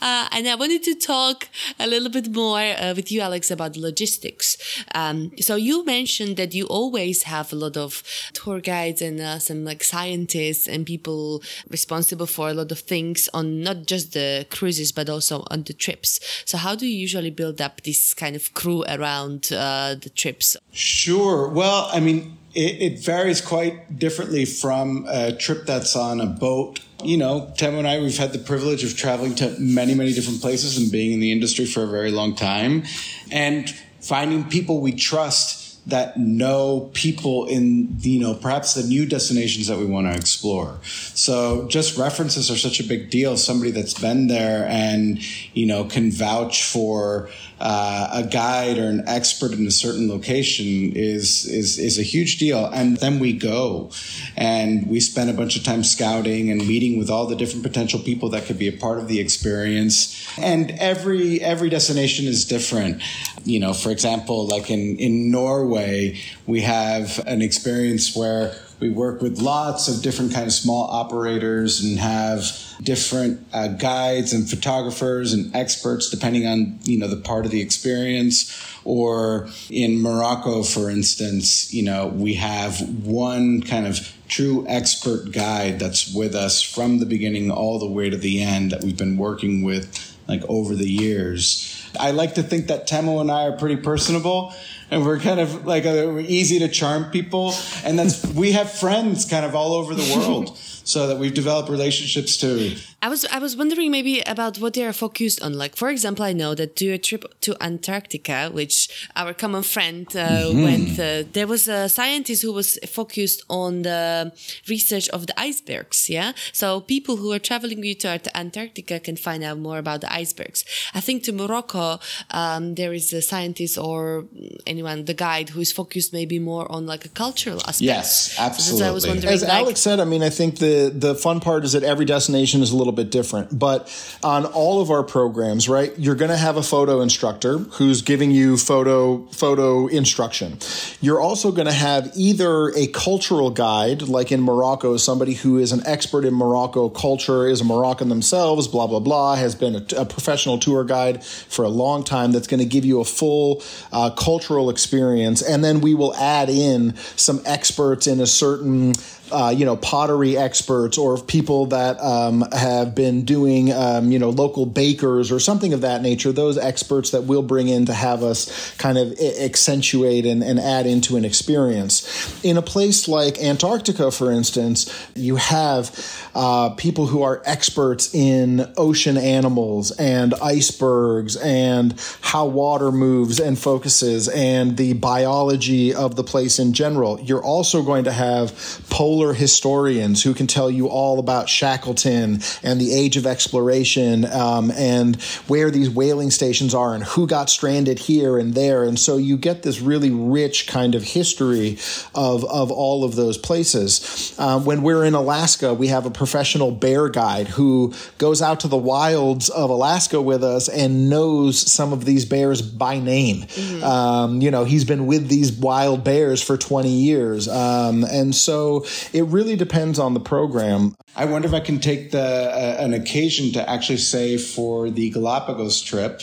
[0.00, 1.48] Uh, and I wanted to talk
[1.78, 4.56] a little bit more uh, with you, Alex, about logistics.
[4.94, 9.38] Um, so you mentioned that you always have a lot of tour guides and uh,
[9.38, 14.46] some like scientists and people responsible for a lot of things on not just the
[14.50, 16.20] cruises but also on the trips.
[16.44, 20.56] So how do you usually build up this kind of crew around uh, the trips?
[20.72, 21.48] Sure.
[21.48, 26.80] Well, I mean, it, it, varies quite differently from a trip that's on a boat.
[27.04, 30.40] You know, Teemu and I, we've had the privilege of traveling to many, many different
[30.40, 32.84] places and being in the industry for a very long time
[33.30, 39.66] and finding people we trust that know people in you know perhaps the new destinations
[39.66, 40.78] that we want to explore.
[40.82, 43.36] So just references are such a big deal.
[43.36, 45.18] Somebody that's been there and
[45.54, 50.92] you know can vouch for uh, a guide or an expert in a certain location
[50.94, 52.66] is is is a huge deal.
[52.66, 53.90] And then we go,
[54.36, 58.00] and we spend a bunch of time scouting and meeting with all the different potential
[58.00, 60.14] people that could be a part of the experience.
[60.38, 63.02] And every every destination is different.
[63.44, 69.20] You know, for example, like in in Norway, we have an experience where we work
[69.20, 72.46] with lots of different kind of small operators and have
[72.82, 77.60] different uh, guides and photographers and experts depending on you know the part of the
[77.60, 78.54] experience.
[78.84, 85.78] Or in Morocco for instance you know we have one kind of true expert guide
[85.78, 89.16] that's with us from the beginning all the way to the end that we've been
[89.16, 93.52] working with like over the years I like to think that Teemu and I are
[93.52, 94.54] pretty personable
[94.90, 98.70] and we're kind of like a, we're easy to charm people and that's we have
[98.70, 102.76] friends kind of all over the world so that we've developed relationships too.
[103.00, 105.52] I was I was wondering maybe about what they are focused on.
[105.54, 110.06] Like for example, I know that do a trip to Antarctica, which our common friend
[110.16, 110.62] uh, mm-hmm.
[110.62, 110.98] went.
[110.98, 114.32] Uh, there was a scientist who was focused on the
[114.68, 116.10] research of the icebergs.
[116.10, 120.00] Yeah, so people who are traveling with you to Antarctica can find out more about
[120.00, 120.64] the icebergs.
[120.92, 122.00] I think to Morocco,
[122.32, 124.24] um, there is a scientist or
[124.66, 127.80] anyone, the guide, who is focused maybe more on like a cultural aspect.
[127.80, 129.20] Yes, absolutely.
[129.20, 131.84] So As like, Alex said, I mean, I think the the fun part is that
[131.84, 133.58] every destination is a little little bit different.
[133.58, 133.88] But
[134.22, 138.30] on all of our programs, right, you're going to have a photo instructor who's giving
[138.30, 140.58] you photo photo instruction.
[141.00, 145.72] You're also going to have either a cultural guide, like in Morocco, somebody who is
[145.72, 149.84] an expert in Morocco culture, is a Moroccan themselves, blah blah blah, has been a,
[149.96, 152.32] a professional tour guide for a long time.
[152.32, 153.62] That's going to give you a full
[153.92, 158.94] uh, cultural experience, and then we will add in some experts in a certain
[159.30, 164.30] uh, you know, pottery experts or people that um, have been doing, um, you know,
[164.30, 168.22] local bakers or something of that nature, those experts that we'll bring in to have
[168.22, 172.44] us kind of accentuate and, and add into an experience.
[172.44, 175.90] In a place like Antarctica, for instance, you have
[176.34, 183.58] uh, people who are experts in ocean animals and icebergs and how water moves and
[183.58, 187.20] focuses and the biology of the place in general.
[187.20, 188.52] You're also going to have
[188.88, 194.24] polar polar historians who can tell you all about Shackleton and the age of exploration
[194.26, 198.84] um, and where these whaling stations are and who got stranded here and there.
[198.84, 201.78] And so you get this really rich kind of history
[202.14, 204.38] of, of all of those places.
[204.38, 208.68] Um, when we're in Alaska, we have a professional bear guide who goes out to
[208.68, 213.42] the wilds of Alaska with us and knows some of these bears by name.
[213.42, 213.82] Mm-hmm.
[213.82, 217.48] Um, you know, he's been with these wild bears for 20 years.
[217.48, 220.96] Um, and so it really depends on the program.
[221.16, 225.10] I wonder if I can take the uh, an occasion to actually say for the
[225.10, 226.22] Galapagos trip,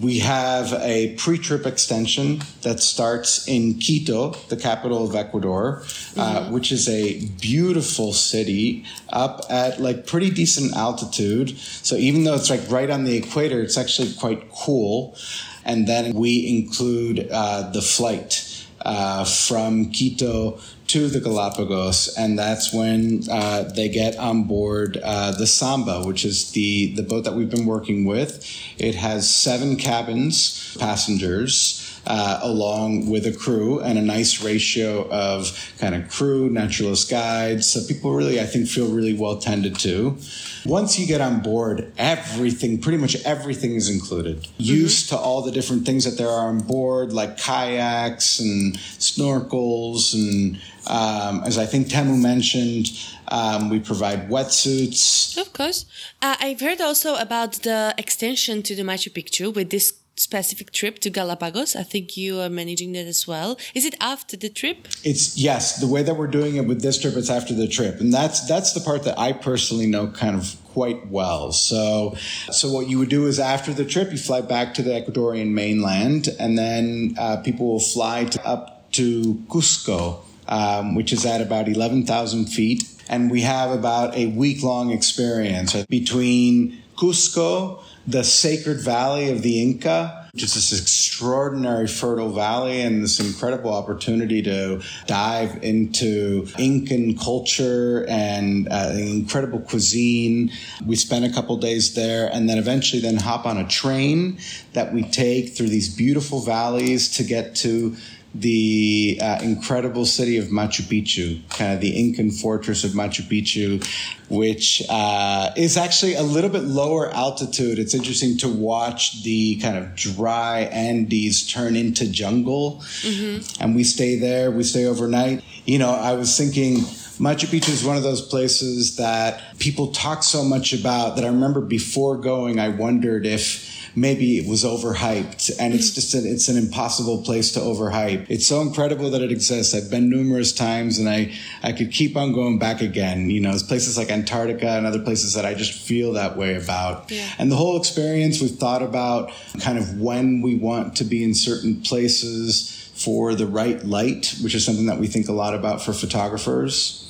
[0.00, 6.20] we have a pre-trip extension that starts in Quito, the capital of Ecuador, uh, mm-hmm.
[6.20, 11.58] uh, which is a beautiful city up at like pretty decent altitude.
[11.58, 15.16] So even though it's like right on the equator, it's actually quite cool.
[15.64, 18.48] And then we include uh, the flight
[18.84, 20.58] uh, from Quito
[20.92, 26.22] to the Galapagos, and that's when uh, they get on board uh, the Samba, which
[26.22, 28.46] is the the boat that we've been working with.
[28.76, 31.81] It has seven cabins, passengers.
[32.04, 37.70] Uh, along with a crew and a nice ratio of kind of crew, naturalist guides.
[37.70, 40.18] So people really, I think, feel really well tended to.
[40.64, 44.42] Once you get on board, everything, pretty much everything is included.
[44.42, 44.62] Mm-hmm.
[44.62, 50.12] Used to all the different things that there are on board, like kayaks and snorkels.
[50.14, 52.88] And um, as I think Teemu mentioned,
[53.28, 55.38] um, we provide wetsuits.
[55.38, 55.86] Of course.
[56.20, 59.92] Uh, I've heard also about the extension to the Machu Picchu with this
[60.22, 61.74] specific trip to Galapagos.
[61.74, 63.58] I think you are managing that as well.
[63.74, 64.88] Is it after the trip?
[65.04, 65.80] It's yes.
[65.80, 68.46] The way that we're doing it with this trip, it's after the trip, and that's
[68.46, 71.52] that's the part that I personally know kind of quite well.
[71.52, 72.16] So,
[72.50, 75.50] so what you would do is after the trip, you fly back to the Ecuadorian
[75.50, 81.40] mainland, and then uh, people will fly to, up to Cusco, um, which is at
[81.40, 88.24] about eleven thousand feet, and we have about a week long experience between Cusco the
[88.24, 94.80] sacred valley of the Inca, is this extraordinary fertile valley and this incredible opportunity to
[95.06, 100.50] dive into Incan culture and uh, incredible cuisine.
[100.86, 104.38] We spent a couple days there and then eventually then hop on a train
[104.72, 107.94] that we take through these beautiful valleys to get to
[108.34, 113.84] the uh, incredible city of Machu Picchu, kind of the Incan fortress of Machu Picchu,
[114.28, 117.78] which uh, is actually a little bit lower altitude.
[117.78, 122.82] It's interesting to watch the kind of dry Andes turn into jungle.
[123.02, 123.62] Mm-hmm.
[123.62, 125.44] And we stay there, we stay overnight.
[125.66, 126.78] You know, I was thinking,
[127.18, 131.28] Machu Picchu is one of those places that people talk so much about that I
[131.28, 136.48] remember before going, I wondered if maybe it was overhyped and it's just an, it's
[136.48, 138.26] an impossible place to overhype.
[138.28, 139.74] It's so incredible that it exists.
[139.74, 141.32] I've been numerous times and I,
[141.62, 143.30] I could keep on going back again.
[143.30, 146.56] You know, it's places like Antarctica and other places that I just feel that way
[146.56, 147.10] about.
[147.10, 147.28] Yeah.
[147.38, 151.34] And the whole experience we've thought about kind of when we want to be in
[151.34, 155.82] certain places for the right light, which is something that we think a lot about
[155.82, 157.08] for photographers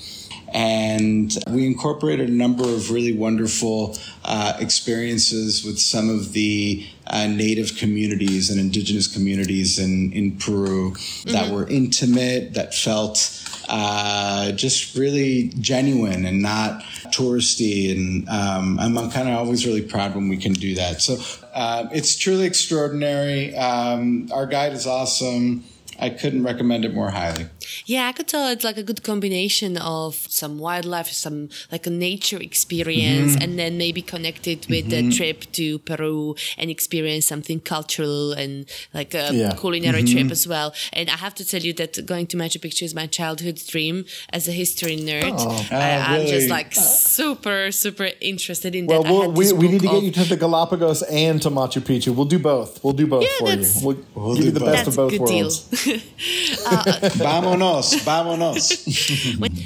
[0.52, 7.26] and we incorporated a number of really wonderful uh, experiences with some of the uh,
[7.26, 11.30] native communities and indigenous communities in, in Peru mm-hmm.
[11.30, 17.90] that were intimate, that felt uh, just really genuine and not touristy.
[17.90, 21.00] And um, I'm, I'm kind of always really proud when we can do that.
[21.00, 21.16] So
[21.54, 23.54] uh, it's truly extraordinary.
[23.56, 25.64] Um, our guide is awesome.
[26.02, 27.46] I couldn't recommend it more highly.
[27.86, 31.90] Yeah, I could tell it's like a good combination of some wildlife, some like a
[31.90, 33.42] nature experience, mm-hmm.
[33.42, 35.10] and then maybe connected with mm-hmm.
[35.10, 39.54] the trip to Peru and experience something cultural and like a yeah.
[39.54, 40.18] culinary mm-hmm.
[40.18, 40.74] trip as well.
[40.92, 44.04] And I have to tell you that going to Machu Picchu is my childhood dream
[44.30, 45.36] as a history nerd.
[45.38, 46.32] Oh, I, am really?
[46.32, 49.12] just like super, super interested in well, that.
[49.12, 52.12] We'll, we, we need to get you to the Galapagos and to Machu Picchu.
[52.12, 52.82] We'll do both.
[52.82, 53.66] We'll do both yeah, for you.
[53.86, 55.68] We'll, we'll give you the best of both worlds.
[55.94, 58.86] uh, vámonos, vámonos.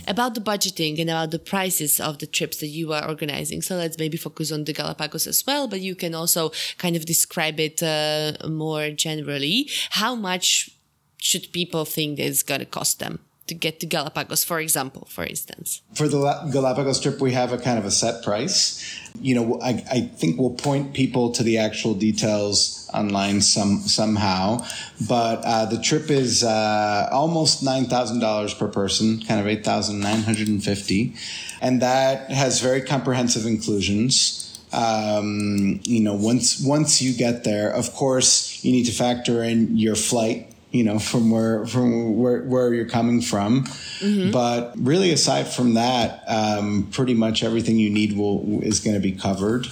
[0.08, 3.62] about the budgeting and about the prices of the trips that you are organizing.
[3.62, 7.04] So let's maybe focus on the Galapagos as well, but you can also kind of
[7.04, 9.68] describe it uh, more generally.
[9.90, 10.70] How much
[11.18, 13.20] should people think it's going to cost them?
[13.46, 15.82] To get to Galapagos, for example, for instance?
[15.94, 16.18] For the
[16.52, 19.00] Galapagos trip, we have a kind of a set price.
[19.20, 24.64] You know, I, I think we'll point people to the actual details online some somehow.
[25.08, 29.64] But uh, the trip is uh, almost nine thousand dollars per person, kind of eight
[29.64, 31.14] thousand nine hundred and fifty,
[31.60, 34.42] and that has very comprehensive inclusions.
[34.72, 39.76] Um, you know, once once you get there, of course, you need to factor in
[39.76, 44.30] your flight you know from where from where, where you're coming from mm-hmm.
[44.30, 49.00] but really aside from that um, pretty much everything you need will is going to
[49.00, 49.66] be covered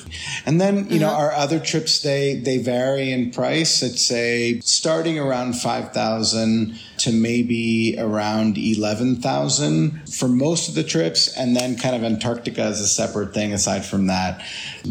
[0.47, 1.01] and then you mm-hmm.
[1.01, 7.13] know our other trips they they vary in price i'd say starting around 5000 to
[7.13, 11.29] maybe around 11,000 for most of the trips.
[11.37, 14.43] And then kind of Antarctica is a separate thing aside from that.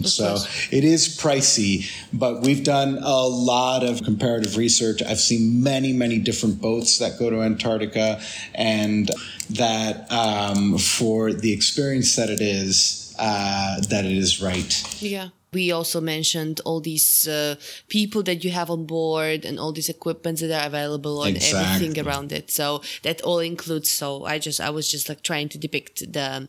[0.03, 0.37] So
[0.71, 5.01] it is pricey, but we've done a lot of comparative research.
[5.01, 8.21] I've seen many, many different boats that go to Antarctica
[8.53, 9.09] and
[9.49, 15.01] that um, for the experience that it is, uh, that it is right.
[15.01, 17.55] Yeah we also mentioned all these uh,
[17.87, 21.75] people that you have on board and all these equipments that are available and exactly.
[21.75, 22.51] everything around it.
[22.51, 26.47] So that all includes so i just i was just like trying to depict the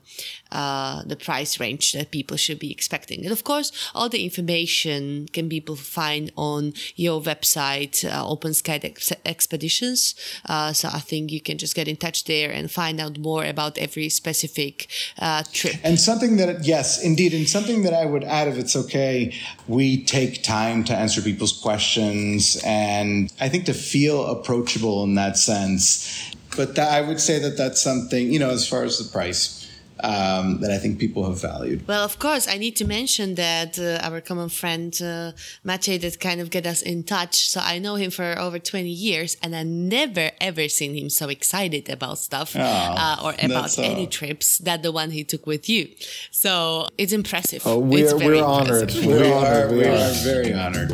[0.53, 3.25] uh, the price range that people should be expecting.
[3.25, 8.81] And of course all the information can people find on your website uh, open sky
[8.83, 10.15] Ex- expeditions.
[10.47, 13.45] Uh, so i think you can just get in touch there and find out more
[13.45, 14.89] about every specific
[15.19, 15.77] uh, trip.
[15.85, 19.35] And something that yes indeed and something that i would add if it's okay okay,
[19.67, 25.37] we take time to answer people's questions and I think to feel approachable in that
[25.37, 26.31] sense.
[26.57, 29.64] But that, I would say that that's something, you know, as far as the price
[30.05, 31.89] um, that I think people have valued.
[31.89, 35.33] Well, of course, I need to mention that uh, our common friend uh,
[35.65, 37.49] Maciej that kind of get us in touch.
[37.49, 41.29] So I know him for over 20 years, and I never ever seen him so
[41.29, 45.69] excited about stuff oh, uh, or about any trips that the one he took with
[45.69, 45.89] you.
[46.31, 47.63] So it's impressive.
[47.65, 48.93] Oh, we are, we're honored.
[48.95, 49.73] We're we honored.
[49.73, 50.91] Are, we are very honored.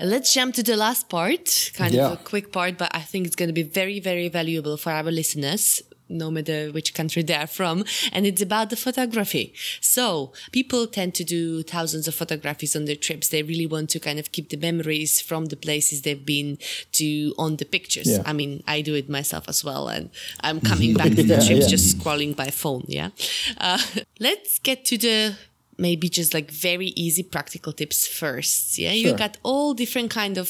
[0.00, 2.08] Let's jump to the last part, kind yeah.
[2.08, 4.90] of a quick part, but I think it's going to be very, very valuable for
[4.92, 7.84] our listeners no matter which country they are from.
[8.12, 9.54] And it's about the photography.
[9.80, 13.28] So people tend to do thousands of photographies on their trips.
[13.28, 16.58] They really want to kind of keep the memories from the places they've been
[16.92, 18.08] to on the pictures.
[18.08, 18.22] Yeah.
[18.26, 19.88] I mean, I do it myself as well.
[19.88, 21.66] And I'm coming back to the trips yeah.
[21.68, 22.84] just scrolling by phone.
[22.86, 23.10] Yeah.
[23.58, 23.78] Uh,
[24.20, 25.36] let's get to the
[25.76, 28.78] maybe just like very easy practical tips first.
[28.78, 28.90] Yeah.
[28.90, 29.10] Sure.
[29.12, 30.48] You got all different kind of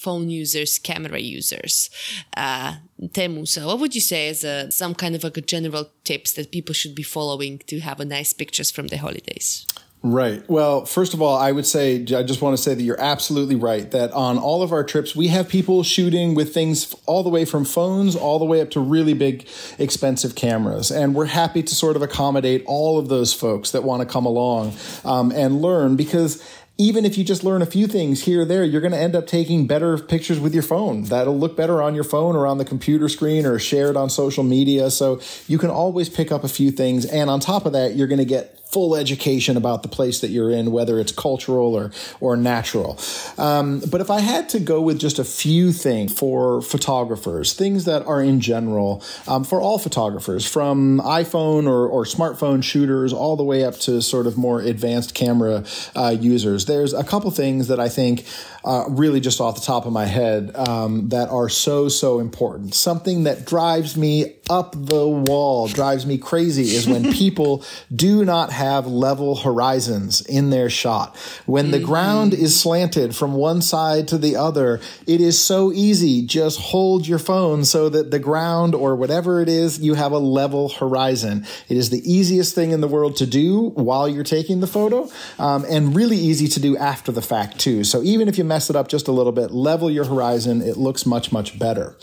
[0.00, 1.90] phone users, camera users,
[2.36, 3.46] uh, Teemu.
[3.46, 6.50] So, what would you say as a, some kind of like a general tips that
[6.50, 9.66] people should be following to have a nice pictures from the holidays?
[10.02, 10.42] Right.
[10.48, 13.54] Well, first of all, I would say, I just want to say that you're absolutely
[13.54, 17.28] right that on all of our trips, we have people shooting with things all the
[17.28, 19.46] way from phones all the way up to really big,
[19.78, 20.90] expensive cameras.
[20.90, 24.24] And we're happy to sort of accommodate all of those folks that want to come
[24.24, 24.72] along
[25.04, 26.42] um, and learn because
[26.80, 29.14] even if you just learn a few things here or there, you're going to end
[29.14, 31.04] up taking better pictures with your phone.
[31.04, 34.42] That'll look better on your phone or on the computer screen or shared on social
[34.42, 34.90] media.
[34.90, 37.04] So you can always pick up a few things.
[37.04, 40.30] And on top of that, you're going to get full education about the place that
[40.30, 41.90] you're in, whether it's cultural or
[42.20, 42.98] or natural.
[43.38, 47.84] Um, but if I had to go with just a few things for photographers, things
[47.84, 53.36] that are in general um, for all photographers, from iPhone or, or smartphone shooters all
[53.36, 55.64] the way up to sort of more advanced camera
[55.96, 58.24] uh, users, there's a couple things that I think
[58.64, 62.74] uh, really just off the top of my head um, that are so so important.
[62.74, 68.50] Something that drives me up the wall drives me crazy is when people do not
[68.50, 71.16] have level horizons in their shot.
[71.46, 71.86] When the mm-hmm.
[71.86, 76.26] ground is slanted from one side to the other, it is so easy.
[76.26, 80.18] Just hold your phone so that the ground or whatever it is, you have a
[80.18, 81.46] level horizon.
[81.68, 85.08] It is the easiest thing in the world to do while you're taking the photo
[85.38, 87.84] um, and really easy to do after the fact too.
[87.84, 90.60] So even if you mess it up just a little bit, level your horizon.
[90.60, 91.96] It looks much, much better.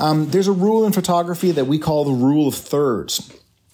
[0.00, 3.30] Um, there's a rule in photography that we call the rule of thirds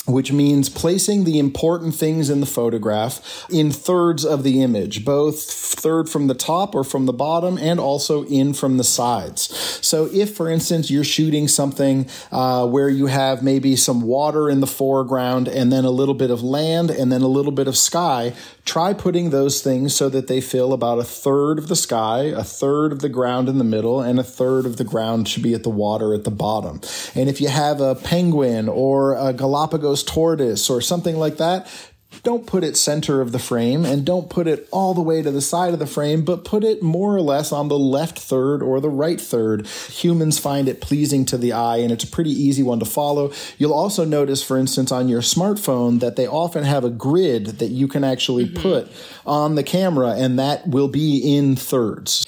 [0.08, 5.42] which means placing the important things in the photograph in thirds of the image, both
[5.42, 9.54] third from the top or from the bottom and also in from the sides.
[9.86, 14.60] So if, for instance, you're shooting something uh, where you have maybe some water in
[14.60, 17.76] the foreground and then a little bit of land and then a little bit of
[17.76, 18.34] sky,
[18.64, 22.44] try putting those things so that they fill about a third of the sky, a
[22.44, 25.54] third of the ground in the middle, and a third of the ground should be
[25.54, 26.80] at the water at the bottom.
[27.14, 31.68] And if you have a penguin or a Galapagos tortoise or something like that,
[32.22, 35.30] don't put it center of the frame and don't put it all the way to
[35.30, 38.62] the side of the frame, but put it more or less on the left third
[38.62, 39.66] or the right third.
[39.66, 43.32] Humans find it pleasing to the eye and it's a pretty easy one to follow.
[43.56, 47.68] You'll also notice, for instance, on your smartphone that they often have a grid that
[47.68, 48.62] you can actually mm-hmm.
[48.62, 48.92] put
[49.26, 52.24] on the camera and that will be in thirds.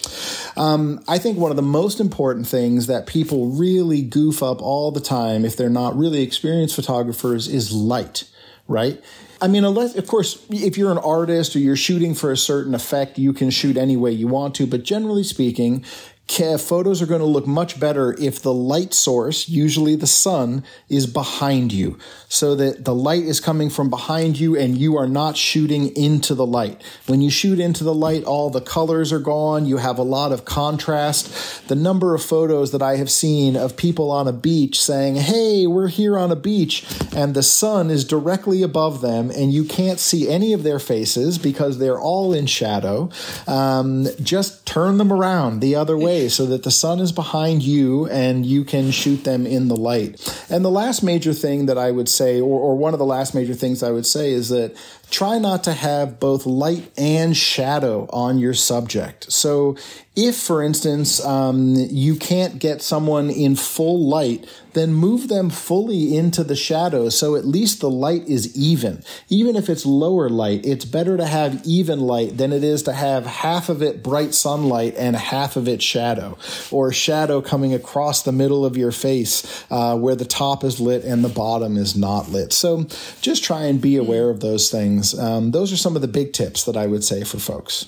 [0.61, 4.90] Um, I think one of the most important things that people really goof up all
[4.90, 8.24] the time if they're not really experienced photographers is light
[8.70, 9.02] right?
[9.42, 12.74] I mean, unless, of course, if you're an artist or you're shooting for a certain
[12.74, 14.66] effect, you can shoot any way you want to.
[14.66, 15.84] But generally speaking,
[16.30, 21.06] photos are going to look much better if the light source, usually the sun, is
[21.06, 21.98] behind you.
[22.28, 26.34] So that the light is coming from behind you and you are not shooting into
[26.34, 26.80] the light.
[27.06, 29.66] When you shoot into the light, all the colors are gone.
[29.66, 31.66] You have a lot of contrast.
[31.68, 35.66] The number of photos that I have seen of people on a beach saying, Hey,
[35.66, 39.98] we're here on a beach, and the sun is directly above them, and you can't
[39.98, 43.10] see any of their faces because they're all in shadow.
[43.46, 48.06] Um, just turn them around the other way so that the sun is behind you
[48.08, 50.20] and you can shoot them in the light.
[50.50, 53.34] And the last major thing that I would say, or, or one of the last
[53.34, 54.76] major things I would say, is that
[55.11, 59.30] try not to have both light and shadow on your subject.
[59.32, 59.76] So
[60.16, 66.16] if, for instance, um, you can't get someone in full light, then move them fully
[66.16, 69.02] into the shadows so at least the light is even.
[69.28, 72.92] Even if it's lower light, it's better to have even light than it is to
[72.92, 76.36] have half of it bright sunlight and half of it shadow,
[76.70, 81.04] or shadow coming across the middle of your face uh, where the top is lit
[81.04, 82.52] and the bottom is not lit.
[82.52, 82.84] So
[83.20, 84.99] just try and be aware of those things.
[85.18, 87.86] Um, those are some of the big tips that I would say for folks.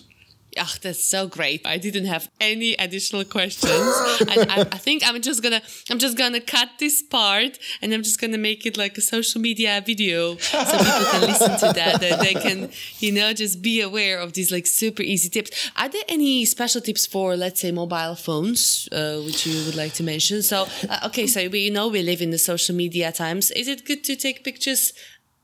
[0.58, 1.66] Oh, that's so great.
[1.66, 3.72] I didn't have any additional questions.
[3.72, 8.20] I, I, think I'm just gonna, I'm just gonna cut this part and I'm just
[8.20, 12.20] gonna make it like a social media video so people can listen to that, that
[12.20, 15.70] they can, you know, just be aware of these like super easy tips.
[15.76, 19.94] Are there any special tips for, let's say, mobile phones, uh, which you would like
[19.94, 20.42] to mention?
[20.42, 23.50] So, uh, okay, so we, you know, we live in the social media times.
[23.52, 24.92] Is it good to take pictures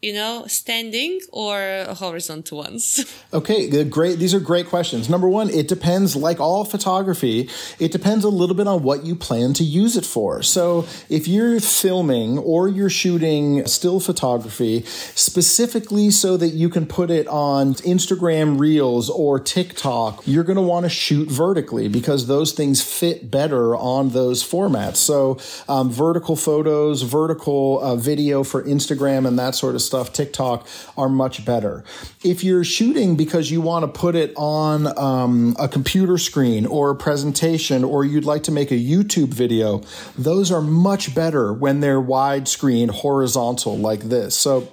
[0.01, 3.15] you know, standing or horizontal ones?
[3.31, 4.19] Okay, great.
[4.19, 5.11] These are great questions.
[5.11, 9.15] Number one, it depends, like all photography, it depends a little bit on what you
[9.15, 10.43] plan to use it for.
[10.43, 14.83] So if you're filming or you're shooting still photography
[15.15, 20.63] specifically so that you can put it on Instagram Reels or TikTok, you're going to
[20.63, 24.97] want to shoot vertically because those things fit better on those formats.
[24.97, 25.39] So
[25.69, 31.09] um, vertical photos, vertical uh, video for Instagram and that sort of stuff, TikTok, are
[31.09, 31.83] much better.
[32.23, 36.91] If you're shooting because you want to put it on um, a computer screen or
[36.91, 39.83] a presentation, or you'd like to make a YouTube video,
[40.17, 44.37] those are much better when they're widescreen, horizontal like this.
[44.37, 44.73] So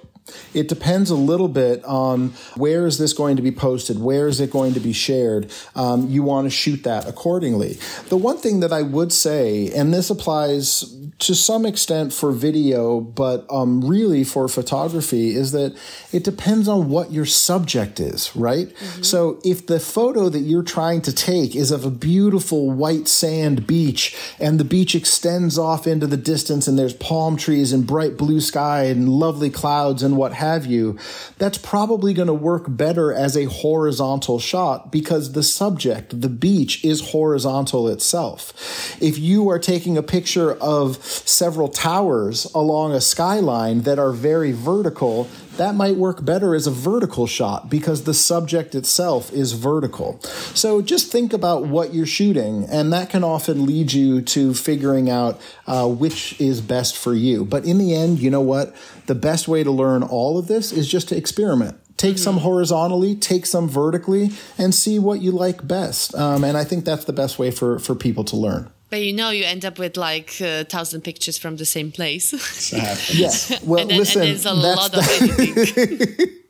[0.54, 4.40] it depends a little bit on where is this going to be posted, where is
[4.40, 5.52] it going to be shared.
[5.74, 7.78] Um, you want to shoot that accordingly.
[8.08, 10.84] The one thing that I would say, and this applies
[11.18, 15.74] to some extent for video, but um, really for photography, is that
[16.12, 18.68] it depends on what your subject is, right?
[18.68, 19.02] Mm-hmm.
[19.02, 23.66] So if the photo that you're trying to take is of a beautiful white sand
[23.66, 28.18] beach and the beach extends off into the distance and there's palm trees and bright
[28.18, 30.98] blue sky and lovely clouds and what have you,
[31.38, 36.84] that's probably going to work better as a horizontal shot because the subject, the beach,
[36.84, 38.52] is horizontal itself.
[39.00, 44.52] If you are taking a picture of several towers along a skyline that are very
[44.52, 50.20] vertical, that might work better as a vertical shot because the subject itself is vertical.
[50.54, 55.08] So just think about what you're shooting, and that can often lead you to figuring
[55.08, 57.44] out uh, which is best for you.
[57.44, 58.74] But in the end, you know what?
[59.06, 61.78] The best way to learn all of this is just to experiment.
[61.96, 66.14] Take some horizontally, take some vertically, and see what you like best.
[66.14, 68.70] Um, and I think that's the best way for, for people to learn.
[68.88, 72.32] But you know, you end up with like a thousand pictures from the same place.
[72.72, 73.60] yes.
[73.64, 76.28] Well, and then, listen, and there's a lot of editing.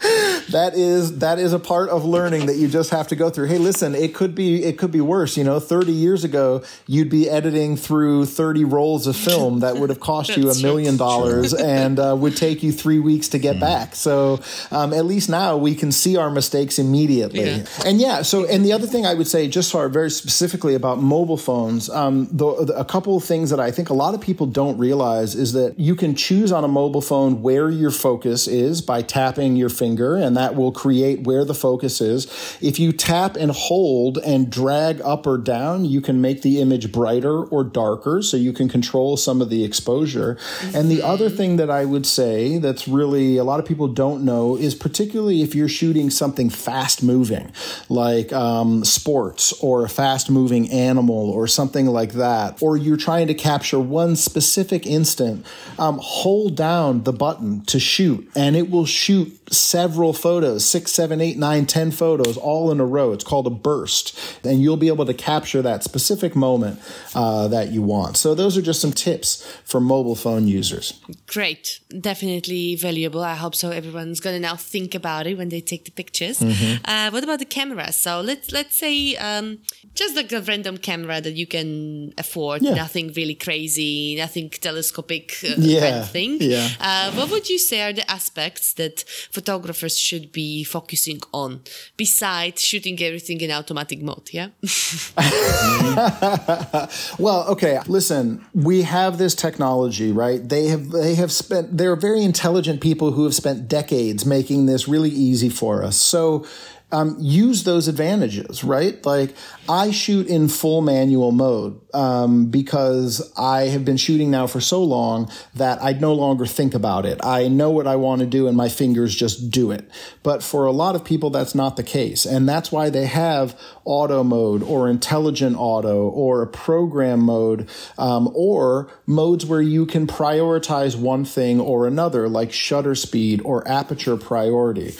[0.00, 3.46] that is that is a part of learning that you just have to go through.
[3.46, 5.36] Hey, listen, it could be it could be worse.
[5.36, 9.90] You know, thirty years ago, you'd be editing through thirty rolls of film that would
[9.90, 13.56] have cost you a million dollars and uh, would take you three weeks to get
[13.56, 13.60] mm.
[13.60, 13.94] back.
[13.94, 14.40] So
[14.70, 17.44] um, at least now we can see our mistakes immediately.
[17.44, 17.66] Yeah.
[17.84, 20.98] And yeah, so and the other thing I would say, just sort very specifically about
[21.02, 24.20] mobile phones, um, the, the, a couple of things that I think a lot of
[24.22, 28.48] people don't realize is that you can choose on a mobile phone where your focus
[28.48, 32.26] is by tapping your finger finger, and that will create where the focus is.
[32.60, 36.92] If you tap and hold and drag up or down, you can make the image
[36.92, 40.36] brighter or darker, so you can control some of the exposure.
[40.36, 40.76] Mm-hmm.
[40.76, 44.24] And the other thing that I would say that's really a lot of people don't
[44.24, 47.52] know is particularly if you're shooting something fast moving,
[47.88, 53.26] like um, sports or a fast moving animal or something like that, or you're trying
[53.26, 55.44] to capture one specific instant,
[55.78, 61.20] um, hold down the button to shoot, and it will shoot several photos, six, seven,
[61.20, 63.12] eight, nine, ten photos all in a row.
[63.12, 64.18] It's called a burst.
[64.44, 66.80] And you'll be able to capture that specific moment
[67.14, 68.16] uh, that you want.
[68.16, 71.00] So those are just some tips for mobile phone users.
[71.26, 71.80] Great.
[72.00, 73.22] Definitely valuable.
[73.22, 73.70] I hope so.
[73.70, 76.38] Everyone's going to now think about it when they take the pictures.
[76.38, 76.84] Mm-hmm.
[76.84, 77.92] Uh, what about the camera?
[77.92, 79.58] So let's, let's say um,
[79.94, 82.74] just like a random camera that you can afford, yeah.
[82.74, 85.80] nothing really crazy, nothing telescopic uh, yeah.
[85.80, 86.38] kind of thing.
[86.40, 86.68] Yeah.
[86.78, 89.04] Uh, what would you say are the aspects that
[89.40, 91.50] photographers should be focusing on
[91.96, 94.28] besides shooting everything in automatic mode?
[94.38, 94.48] Yeah.
[97.18, 97.80] well, okay.
[97.86, 100.40] Listen, we have this technology, right?
[100.54, 101.78] They have they have spent.
[101.78, 105.96] They're very intelligent people who have spent decades making this really easy for us.
[105.96, 106.44] So
[106.92, 109.04] um, use those advantages, right?
[109.06, 109.34] Like
[109.68, 114.82] I shoot in full manual mode um, because I have been shooting now for so
[114.82, 117.20] long that I no longer think about it.
[117.22, 119.88] I know what I want to do and my fingers just do it.
[120.22, 122.26] But for a lot of people, that's not the case.
[122.26, 127.68] And that's why they have auto mode or intelligent auto or a program mode
[127.98, 133.66] um, or modes where you can prioritize one thing or another, like shutter speed or
[133.68, 134.94] aperture priority.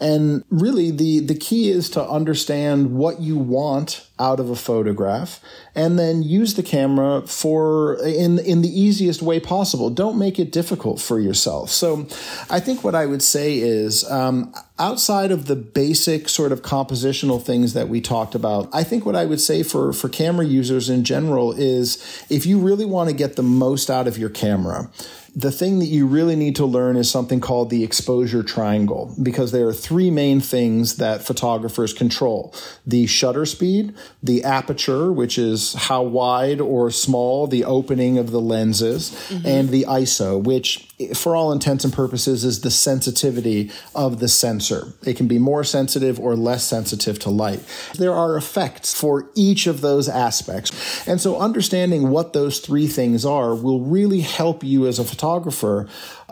[0.00, 5.40] And really, the, the key is to understand what you want out of a photograph
[5.74, 9.90] and then use the camera for in in the easiest way possible.
[9.90, 11.70] Don't make it difficult for yourself.
[11.70, 12.06] So
[12.50, 17.42] i think what i would say is um, outside of the basic sort of compositional
[17.42, 20.88] things that we talked about i think what i would say for for camera users
[20.88, 24.90] in general is if you really want to get the most out of your camera
[25.36, 29.52] the thing that you really need to learn is something called the exposure triangle because
[29.52, 32.54] there are three main things that photographers control.
[32.86, 38.40] The shutter speed, the aperture, which is how wide or small the opening of the
[38.40, 39.46] lenses, mm-hmm.
[39.46, 44.94] and the ISO, which for all intents and purposes is the sensitivity of the sensor.
[45.04, 47.60] It can be more sensitive or less sensitive to light.
[47.98, 51.06] There are effects for each of those aspects.
[51.06, 55.88] And so understanding what those three things are will really help you as a photographer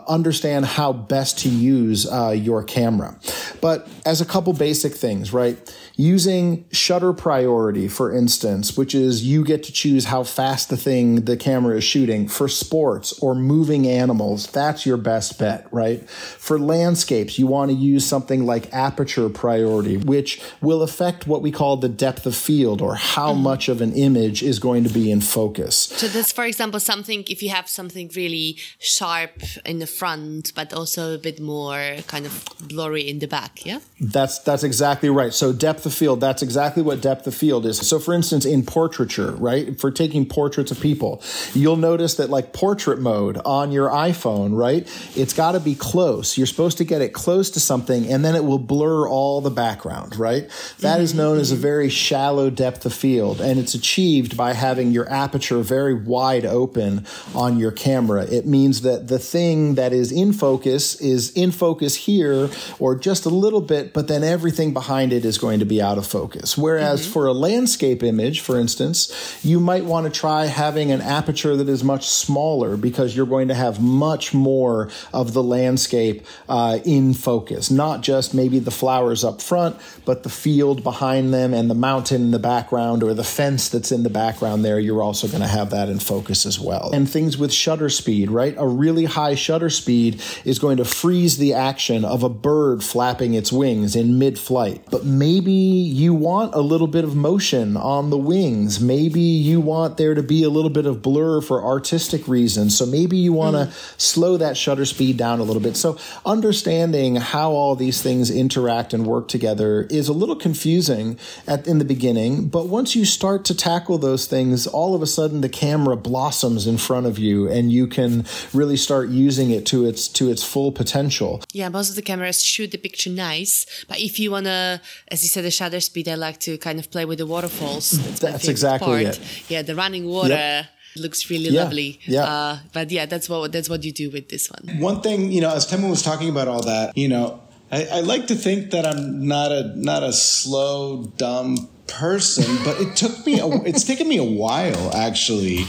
[0.07, 3.17] understand how best to use uh, your camera.
[3.61, 5.57] But as a couple basic things, right?
[5.97, 11.25] Using shutter priority, for instance, which is you get to choose how fast the thing
[11.25, 14.47] the camera is shooting for sports or moving animals.
[14.47, 16.07] That's your best bet, right?
[16.09, 21.51] For landscapes, you want to use something like aperture priority, which will affect what we
[21.51, 23.43] call the depth of field or how mm-hmm.
[23.43, 25.77] much of an image is going to be in focus.
[25.77, 30.73] So this, for example, something, if you have something really sharp in the front, but
[30.73, 33.79] also a bit more kind of blurry in the back, yeah?
[33.99, 35.33] That's, that's exactly right.
[35.33, 37.77] So depth depth of field, that's exactly what depth of field is.
[37.77, 41.21] So, for instance, in portraiture, right, for taking portraits of people,
[41.53, 46.37] you'll notice that like portrait mode on your iPhone, right, it's got to be close.
[46.37, 49.51] You're supposed to get it close to something and then it will blur all the
[49.51, 50.49] background, right?
[50.79, 54.91] That is known as a very shallow depth of field and it's achieved by having
[54.91, 57.05] your aperture very wide open
[57.35, 58.23] on your camera.
[58.23, 63.25] It means that the thing that is in focus is in focus here or just
[63.25, 66.57] a little bit, but then everything behind it is going to be out of focus.
[66.57, 67.13] Whereas mm-hmm.
[67.13, 71.69] for a landscape image, for instance, you might want to try having an aperture that
[71.69, 77.13] is much smaller because you're going to have much more of the landscape uh, in
[77.13, 81.75] focus, not just maybe the flowers up front, but the field behind them and the
[81.75, 84.79] mountain in the background or the fence that's in the background there.
[84.79, 86.91] You're also going to have that in focus as well.
[86.93, 88.55] And things with shutter speed, right?
[88.57, 93.33] A really high shutter speed is going to freeze the action of a bird flapping
[93.33, 94.83] its wings in mid flight.
[94.91, 98.79] But maybe you want a little bit of motion on the wings.
[98.79, 102.77] Maybe you want there to be a little bit of blur for artistic reasons.
[102.77, 103.99] So maybe you want to mm.
[103.99, 105.75] slow that shutter speed down a little bit.
[105.77, 111.65] So understanding how all these things interact and work together is a little confusing at
[111.67, 115.41] in the beginning, but once you start to tackle those things, all of a sudden
[115.41, 119.85] the camera blossoms in front of you and you can really start using it to
[119.85, 121.41] its to its full potential.
[121.51, 125.23] Yeah, most of the cameras shoot the picture nice, but if you want to as
[125.23, 127.91] you said shutter speed, I like to kind of play with the waterfalls.
[127.91, 129.17] That's, That's exactly part.
[129.17, 129.49] it.
[129.49, 130.35] Yeah, the running water.
[130.35, 130.65] Yep
[130.97, 131.99] looks really yeah, lovely.
[132.05, 132.23] Yeah.
[132.23, 134.79] Uh, but yeah, that's what that's what you do with this one.
[134.79, 137.41] One thing, you know, as Teemu was talking about all that, you know,
[137.71, 142.79] I, I like to think that I'm not a not a slow, dumb person, but
[142.79, 143.39] it took me.
[143.39, 145.59] A, it's taken me a while, actually.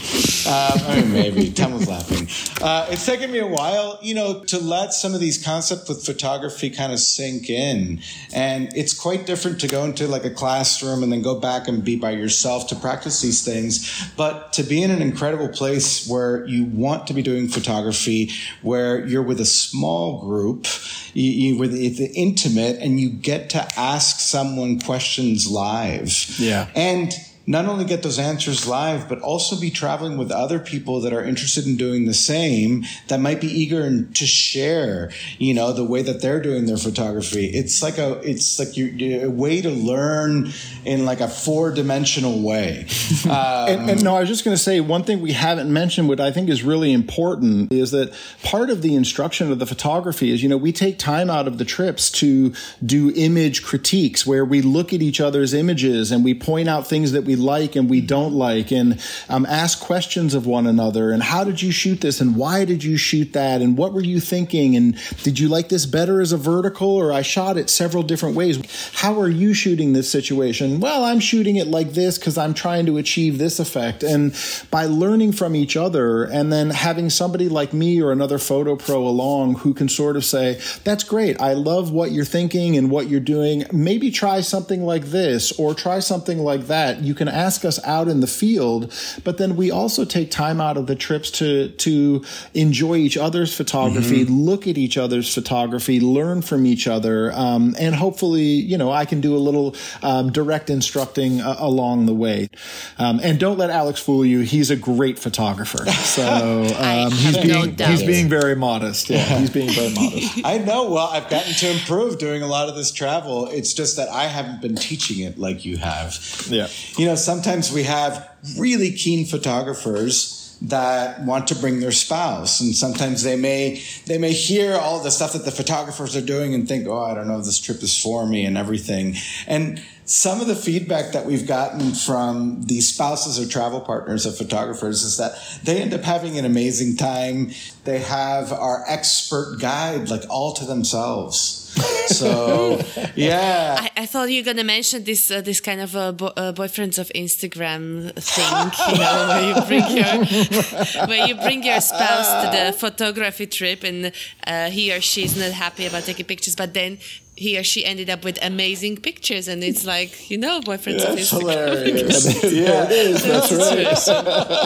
[0.47, 2.27] Um, I mean, maybe Tom was laughing.
[2.61, 6.05] Uh, it's taken me a while, you know, to let some of these concepts with
[6.05, 8.01] photography kind of sink in,
[8.33, 11.83] and it's quite different to go into like a classroom and then go back and
[11.83, 14.09] be by yourself to practice these things.
[14.15, 19.05] But to be in an incredible place where you want to be doing photography, where
[19.05, 20.67] you're with a small group,
[21.13, 26.39] you, you with it's intimate, and you get to ask someone questions live live.
[26.39, 26.69] Yeah.
[26.75, 27.13] And
[27.49, 31.23] not only get those answers live, but also be traveling with other people that are
[31.23, 36.01] interested in doing the same that might be eager to share, you know, the way
[36.01, 37.45] that they're doing their photography.
[37.45, 40.51] It's like a, it's like you, a way to learn
[40.83, 42.85] in like a four dimensional way.
[43.23, 46.09] Um, and, and, no, I was just going to say one thing we haven't mentioned,
[46.09, 50.31] what I think is really important is that part of the instruction of the photography
[50.31, 52.53] is, you know, we take time out of the trips to
[52.85, 57.13] do image critiques where we look at each other's images and we point out things
[57.13, 61.23] that we like and we don't like and um, ask questions of one another and
[61.23, 64.19] how did you shoot this and why did you shoot that and what were you
[64.19, 68.03] thinking and did you like this better as a vertical or I shot it several
[68.03, 68.59] different ways.
[68.93, 70.79] How are you shooting this situation?
[70.79, 74.35] Well I'm shooting it like this because I'm trying to achieve this effect and
[74.71, 79.07] by learning from each other and then having somebody like me or another photo pro
[79.07, 81.39] along who can sort of say that's great.
[81.41, 83.65] I love what you're thinking and what you're doing.
[83.71, 87.01] Maybe try something like this or try something like that.
[87.01, 90.61] You can can ask us out in the field, but then we also take time
[90.61, 92.23] out of the trips to to
[92.53, 94.33] enjoy each other's photography, mm-hmm.
[94.33, 99.05] look at each other's photography, learn from each other, um, and hopefully, you know, I
[99.05, 102.49] can do a little um, direct instructing uh, along the way.
[102.97, 105.85] Um, and don't let Alex fool you; he's a great photographer.
[106.07, 109.09] So um, he's being no he's being very modest.
[109.09, 110.39] Yeah, he's being very modest.
[110.45, 110.89] I know.
[110.89, 113.47] Well, I've gotten to improve doing a lot of this travel.
[113.47, 116.17] It's just that I haven't been teaching it like you have.
[116.49, 116.67] Yeah.
[116.97, 122.61] You know, sometimes we have really keen photographers that want to bring their spouse.
[122.61, 126.53] And sometimes they may they may hear all the stuff that the photographers are doing
[126.53, 129.15] and think oh i don't know this trip is for me and everything.
[129.45, 134.37] And some of the feedback that we've gotten from the spouses or travel partners of
[134.37, 137.51] photographers is that they end up having an amazing time.
[137.83, 141.65] They have our expert guide like all to themselves
[142.07, 142.81] so
[143.15, 146.33] yeah, I, I, thought you were gonna mention this uh, this kind of uh, bo-
[146.37, 151.81] uh, boyfriends of Instagram thing, you know, where you bring your where you bring your
[151.81, 154.11] spouse to the photography trip, and
[154.45, 156.97] uh, he or she is not happy about taking pictures, but then
[157.37, 161.29] he or she ended up with amazing pictures, and it's like you know, boyfriends That's
[161.29, 162.43] hilarious.
[162.43, 163.23] yeah, it is.
[163.23, 164.57] That's right.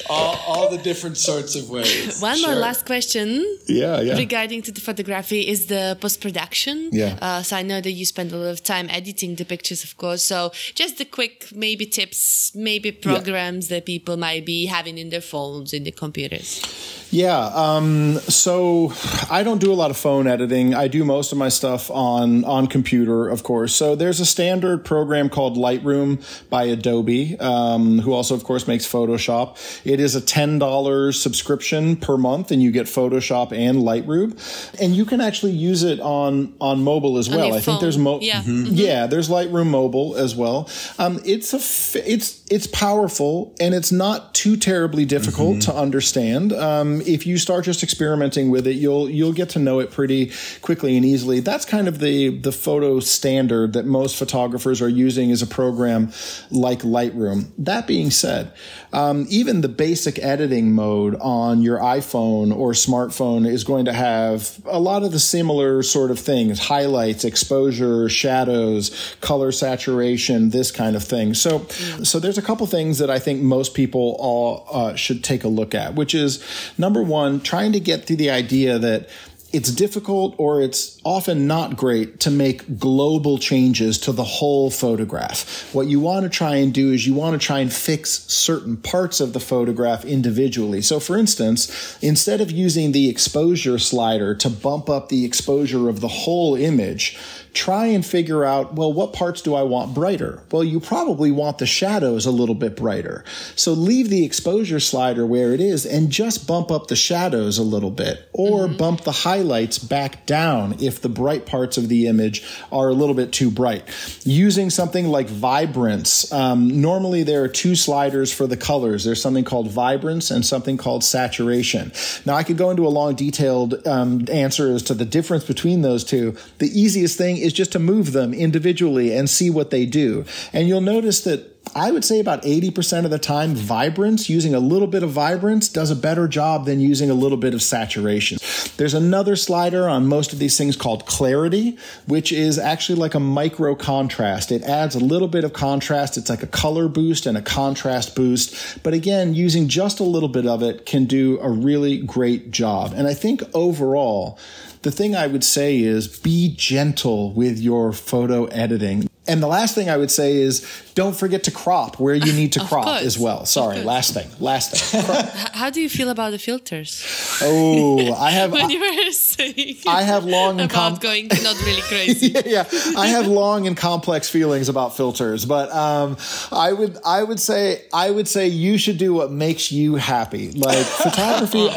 [0.10, 2.20] all, all the different sorts of ways.
[2.20, 2.50] One sure.
[2.50, 3.44] more last question.
[3.66, 4.16] Yeah, yeah.
[4.16, 6.90] Regarding to the photography is the post production.
[6.92, 7.16] Yeah.
[7.22, 9.96] Uh, so I know that you spend a lot of time editing the pictures, of
[9.96, 10.22] course.
[10.24, 13.76] So just the quick maybe tips, maybe programs yeah.
[13.76, 16.99] that people might be having in their phones, in their computers.
[17.10, 17.50] Yeah.
[17.54, 18.92] Um, so
[19.30, 20.74] I don't do a lot of phone editing.
[20.74, 23.74] I do most of my stuff on on computer, of course.
[23.74, 28.86] So there's a standard program called Lightroom by Adobe, um, who also, of course, makes
[28.86, 29.56] Photoshop.
[29.84, 34.38] It is a ten dollars subscription per month, and you get Photoshop and Lightroom,
[34.80, 37.52] and you can actually use it on on mobile as well.
[37.52, 38.42] I think there's mo- yeah.
[38.42, 38.50] Mm-hmm.
[38.60, 38.74] Mm-hmm.
[38.74, 40.68] yeah, there's Lightroom mobile as well.
[40.98, 45.70] Um, it's a f- it's it's powerful and it's not too terribly difficult mm-hmm.
[45.70, 46.52] to understand.
[46.52, 50.32] Um, if you start just experimenting with it, you'll you'll get to know it pretty
[50.62, 51.40] quickly and easily.
[51.40, 56.12] That's kind of the the photo standard that most photographers are using as a program
[56.50, 57.50] like Lightroom.
[57.58, 58.52] That being said,
[58.92, 64.60] um, even the basic editing mode on your iPhone or smartphone is going to have
[64.66, 70.96] a lot of the similar sort of things: highlights, exposure, shadows, color saturation, this kind
[70.96, 71.34] of thing.
[71.34, 72.06] So, mm.
[72.06, 75.48] so there's a couple things that I think most people all uh, should take a
[75.48, 76.42] look at, which is
[76.78, 79.08] number one, trying to get through the idea that
[79.52, 85.72] it's difficult or it's often not great to make global changes to the whole photograph.
[85.74, 88.76] What you want to try and do is you want to try and fix certain
[88.76, 90.82] parts of the photograph individually.
[90.82, 96.00] So, for instance, instead of using the exposure slider to bump up the exposure of
[96.00, 97.18] the whole image,
[97.54, 100.42] try and figure out, well, what parts do I want brighter?
[100.50, 103.24] Well, you probably want the shadows a little bit brighter.
[103.56, 107.62] So leave the exposure slider where it is and just bump up the shadows a
[107.62, 108.76] little bit or mm-hmm.
[108.76, 113.14] bump the highlights back down if the bright parts of the image are a little
[113.14, 113.82] bit too bright.
[114.24, 119.02] Using something like vibrance, um, normally there are two sliders for the colors.
[119.02, 121.92] There's something called vibrance and something called saturation.
[122.26, 125.80] Now, I could go into a long detailed um, answer as to the difference between
[125.80, 126.36] those two.
[126.58, 130.26] The easiest thing is just to move them individually and see what they do.
[130.52, 134.60] And you'll notice that I would say about 80% of the time, vibrance, using a
[134.60, 138.38] little bit of vibrance, does a better job than using a little bit of saturation.
[138.76, 143.20] There's another slider on most of these things called clarity, which is actually like a
[143.20, 144.50] micro contrast.
[144.50, 146.16] It adds a little bit of contrast.
[146.16, 148.82] It's like a color boost and a contrast boost.
[148.82, 152.94] But again, using just a little bit of it can do a really great job.
[152.96, 154.38] And I think overall,
[154.82, 159.09] the thing I would say is be gentle with your photo editing.
[159.28, 162.52] And the last thing I would say is don't forget to crop where you need
[162.54, 163.02] to crop course.
[163.02, 163.44] as well.
[163.44, 165.02] Sorry, last thing, last thing.
[165.52, 167.04] How do you feel about the filters?
[167.42, 168.50] Oh, I have.
[168.52, 172.28] when you were saying, I have long and about com- going not really crazy.
[172.28, 172.64] yeah, yeah,
[172.96, 176.16] I have long and complex feelings about filters, but um,
[176.50, 180.50] I would, I would say, I would say you should do what makes you happy.
[180.52, 181.68] Like photography.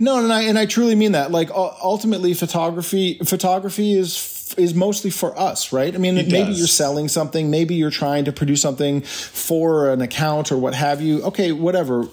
[0.00, 1.30] no, and I and I truly mean that.
[1.30, 5.94] Like ultimately, photography, photography is is mostly for us, right?
[5.94, 6.58] I mean, maybe does.
[6.58, 11.00] you're selling something, maybe you're trying to produce something for an account or what have
[11.00, 11.22] you.
[11.24, 12.04] Okay, whatever.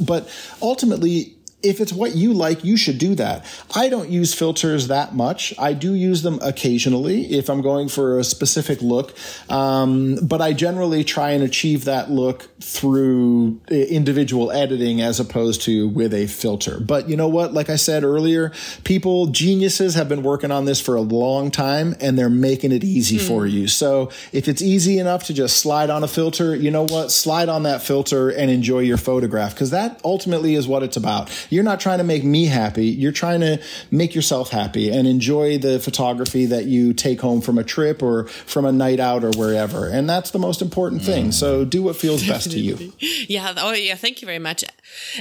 [0.00, 0.28] But
[0.60, 3.44] ultimately, if it's what you like, you should do that.
[3.74, 5.54] I don't use filters that much.
[5.58, 9.14] I do use them occasionally if I'm going for a specific look,
[9.48, 15.88] um, but I generally try and achieve that look through individual editing as opposed to
[15.88, 16.80] with a filter.
[16.80, 17.52] But you know what?
[17.52, 18.52] Like I said earlier,
[18.84, 22.84] people, geniuses have been working on this for a long time and they're making it
[22.84, 23.26] easy mm.
[23.26, 23.68] for you.
[23.68, 27.10] So if it's easy enough to just slide on a filter, you know what?
[27.10, 31.30] Slide on that filter and enjoy your photograph because that ultimately is what it's about
[31.52, 32.86] you're not trying to make me happy.
[32.86, 37.58] You're trying to make yourself happy and enjoy the photography that you take home from
[37.58, 39.86] a trip or from a night out or wherever.
[39.86, 41.30] And that's the most important thing.
[41.30, 42.92] So do what feels best to you.
[43.28, 43.54] Yeah.
[43.58, 43.94] Oh, yeah.
[43.94, 44.64] Thank you very much.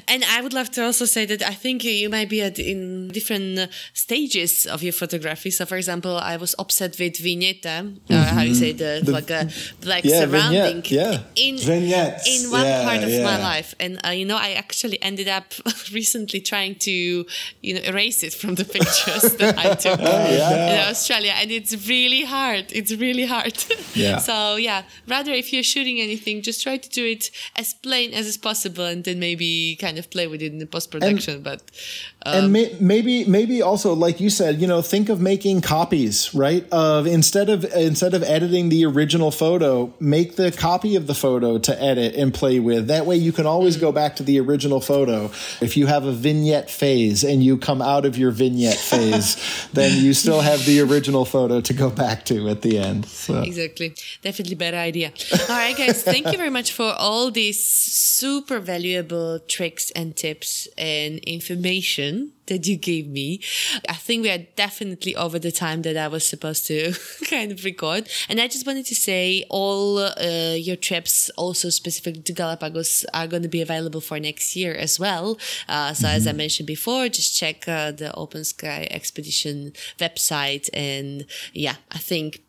[0.07, 3.09] And I would love to also say that I think you might be at in
[3.09, 5.51] different stages of your photography.
[5.51, 8.35] So, for example, I was upset with vignette, uh, mm-hmm.
[8.35, 9.49] how you say the, the like a
[9.81, 10.81] black yeah, surrounding.
[10.81, 13.23] Vignette, yeah, in vignettes in one yeah, part of yeah.
[13.23, 15.53] my life, and uh, you know, I actually ended up
[15.93, 17.25] recently trying to
[17.61, 22.23] you know erase it from the pictures that I took in Australia, and it's really
[22.23, 22.65] hard.
[22.71, 23.63] It's really hard.
[23.93, 24.17] Yeah.
[24.29, 28.27] so yeah, rather if you're shooting anything, just try to do it as plain as
[28.27, 31.41] is possible, and then maybe kind of play with it in the post production.
[31.41, 31.61] But
[32.25, 36.33] um, and may, maybe maybe also like you said, you know, think of making copies,
[36.35, 36.65] right?
[36.71, 41.57] Of instead of instead of editing the original photo, make the copy of the photo
[41.59, 42.87] to edit and play with.
[42.87, 43.81] That way, you can always mm.
[43.81, 45.25] go back to the original photo.
[45.61, 49.37] If you have a vignette phase and you come out of your vignette phase,
[49.73, 53.05] then you still have the original photo to go back to at the end.
[53.05, 53.41] So.
[53.41, 55.11] Exactly, definitely better idea.
[55.49, 60.67] All right, guys, thank you very much for all these super valuable tricks and tips
[60.77, 63.41] and information that you gave me.
[63.87, 66.93] I think we are definitely over the time that I was supposed to
[67.29, 68.09] kind of record.
[68.29, 73.27] And I just wanted to say all uh, your trips, also specific to Galapagos, are
[73.27, 75.37] going to be available for next year as well.
[75.67, 76.15] Uh, so, mm-hmm.
[76.15, 76.37] as I mm-hmm.
[76.37, 80.69] mentioned before, just check uh, the Open Sky Expedition website.
[80.73, 82.41] And yeah, I think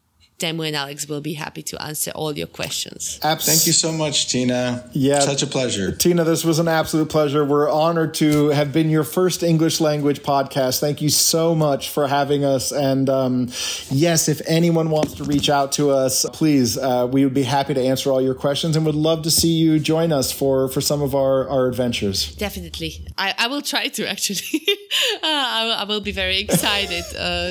[0.42, 3.20] Teemu and Alex will be happy to answer all your questions.
[3.22, 4.90] Abs- Thank you so much, Tina.
[4.92, 5.20] Yeah.
[5.20, 5.92] Such a pleasure.
[5.92, 7.44] Tina, this was an absolute pleasure.
[7.44, 10.80] We're honored to have been your first English language podcast.
[10.80, 12.72] Thank you so much for having us.
[12.72, 13.48] And um,
[13.90, 17.74] yes, if anyone wants to reach out to us, please, uh, we would be happy
[17.74, 20.80] to answer all your questions and would love to see you join us for, for
[20.80, 22.34] some of our, our adventures.
[22.34, 23.06] Definitely.
[23.16, 24.66] I, I will try to actually.
[25.14, 27.04] uh, I, will, I will be very excited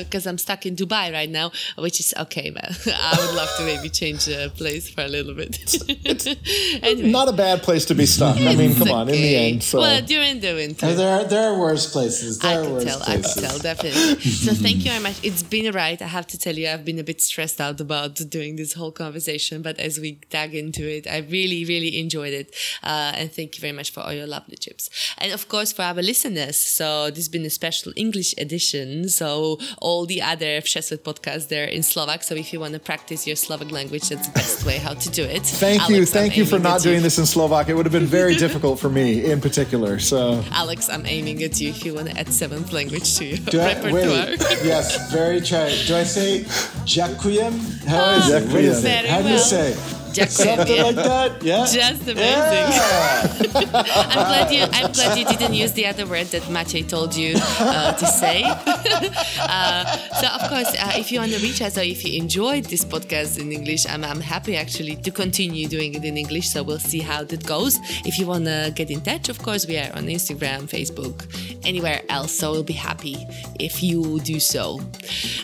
[0.04, 2.74] because uh, I'm stuck in Dubai right now, which is okay, man.
[2.86, 5.58] I would love to maybe change the place for a little bit.
[6.82, 7.10] anyway.
[7.10, 8.36] Not a bad place to be stuck.
[8.36, 8.92] I mean, come okay.
[8.92, 9.62] on, in the end.
[9.62, 9.80] So.
[9.80, 10.94] Well, during the winter.
[10.94, 12.38] there, are, there are worse places.
[12.38, 13.36] There I are worse tell, places.
[13.36, 14.20] I can tell, definitely.
[14.30, 15.18] so thank you very much.
[15.22, 16.02] It's been a ride.
[16.02, 18.92] I have to tell you, I've been a bit stressed out about doing this whole
[18.92, 22.54] conversation, but as we dug into it, I really, really enjoyed it.
[22.82, 24.90] Uh, and thank you very much for all your lovely tips.
[25.18, 29.08] And of course, for our listeners, so this has been a special English edition.
[29.08, 32.22] So all the other Všesvet podcasts, they're in Slovak.
[32.22, 35.10] So if you want to practice your Slovak language, that's the best way how to
[35.10, 35.42] do it.
[35.42, 36.06] Thank Alex, you.
[36.06, 37.08] Thank I'm you for not doing you.
[37.08, 37.68] this in Slovak.
[37.68, 39.98] It would have been very difficult for me in particular.
[39.98, 43.38] So Alex, I'm aiming at you if you want to add seventh language to your
[43.38, 43.92] do repertoire.
[43.92, 45.68] I, wait, yes, very try.
[45.88, 46.44] Do I say
[46.84, 47.54] Jakujem?
[47.86, 48.42] How is it?
[48.44, 50.01] Ah, how do you say?
[50.14, 51.42] Something like that.
[51.42, 51.64] Yeah.
[51.64, 52.16] Just amazing.
[52.16, 53.52] Yeah.
[54.12, 54.64] I'm glad you.
[54.72, 58.42] I'm glad you didn't use the other word that Maciej told you uh, to say.
[58.46, 59.84] uh,
[60.20, 62.84] so of course, uh, if you want to reach us or if you enjoyed this
[62.84, 66.50] podcast in English, I'm, I'm happy actually to continue doing it in English.
[66.50, 67.78] So we'll see how that goes.
[68.04, 71.26] If you want to get in touch, of course, we are on Instagram, Facebook,
[71.64, 72.32] anywhere else.
[72.32, 73.26] So we'll be happy
[73.58, 74.80] if you do so.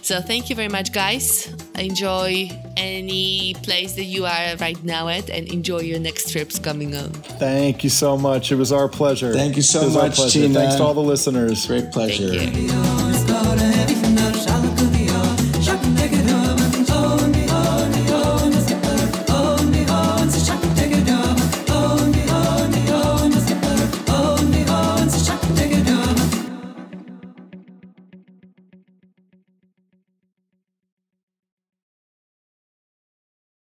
[0.02, 1.52] So thank you very much, guys.
[1.76, 6.94] Enjoy any place that you are right now at and enjoy your next trips coming
[6.94, 7.14] up.
[7.38, 8.52] Thank you so much.
[8.52, 9.32] It was our pleasure.
[9.32, 10.54] Thank you so much, Tina.
[10.54, 11.66] Thanks to all the listeners.
[11.66, 12.28] Great pleasure.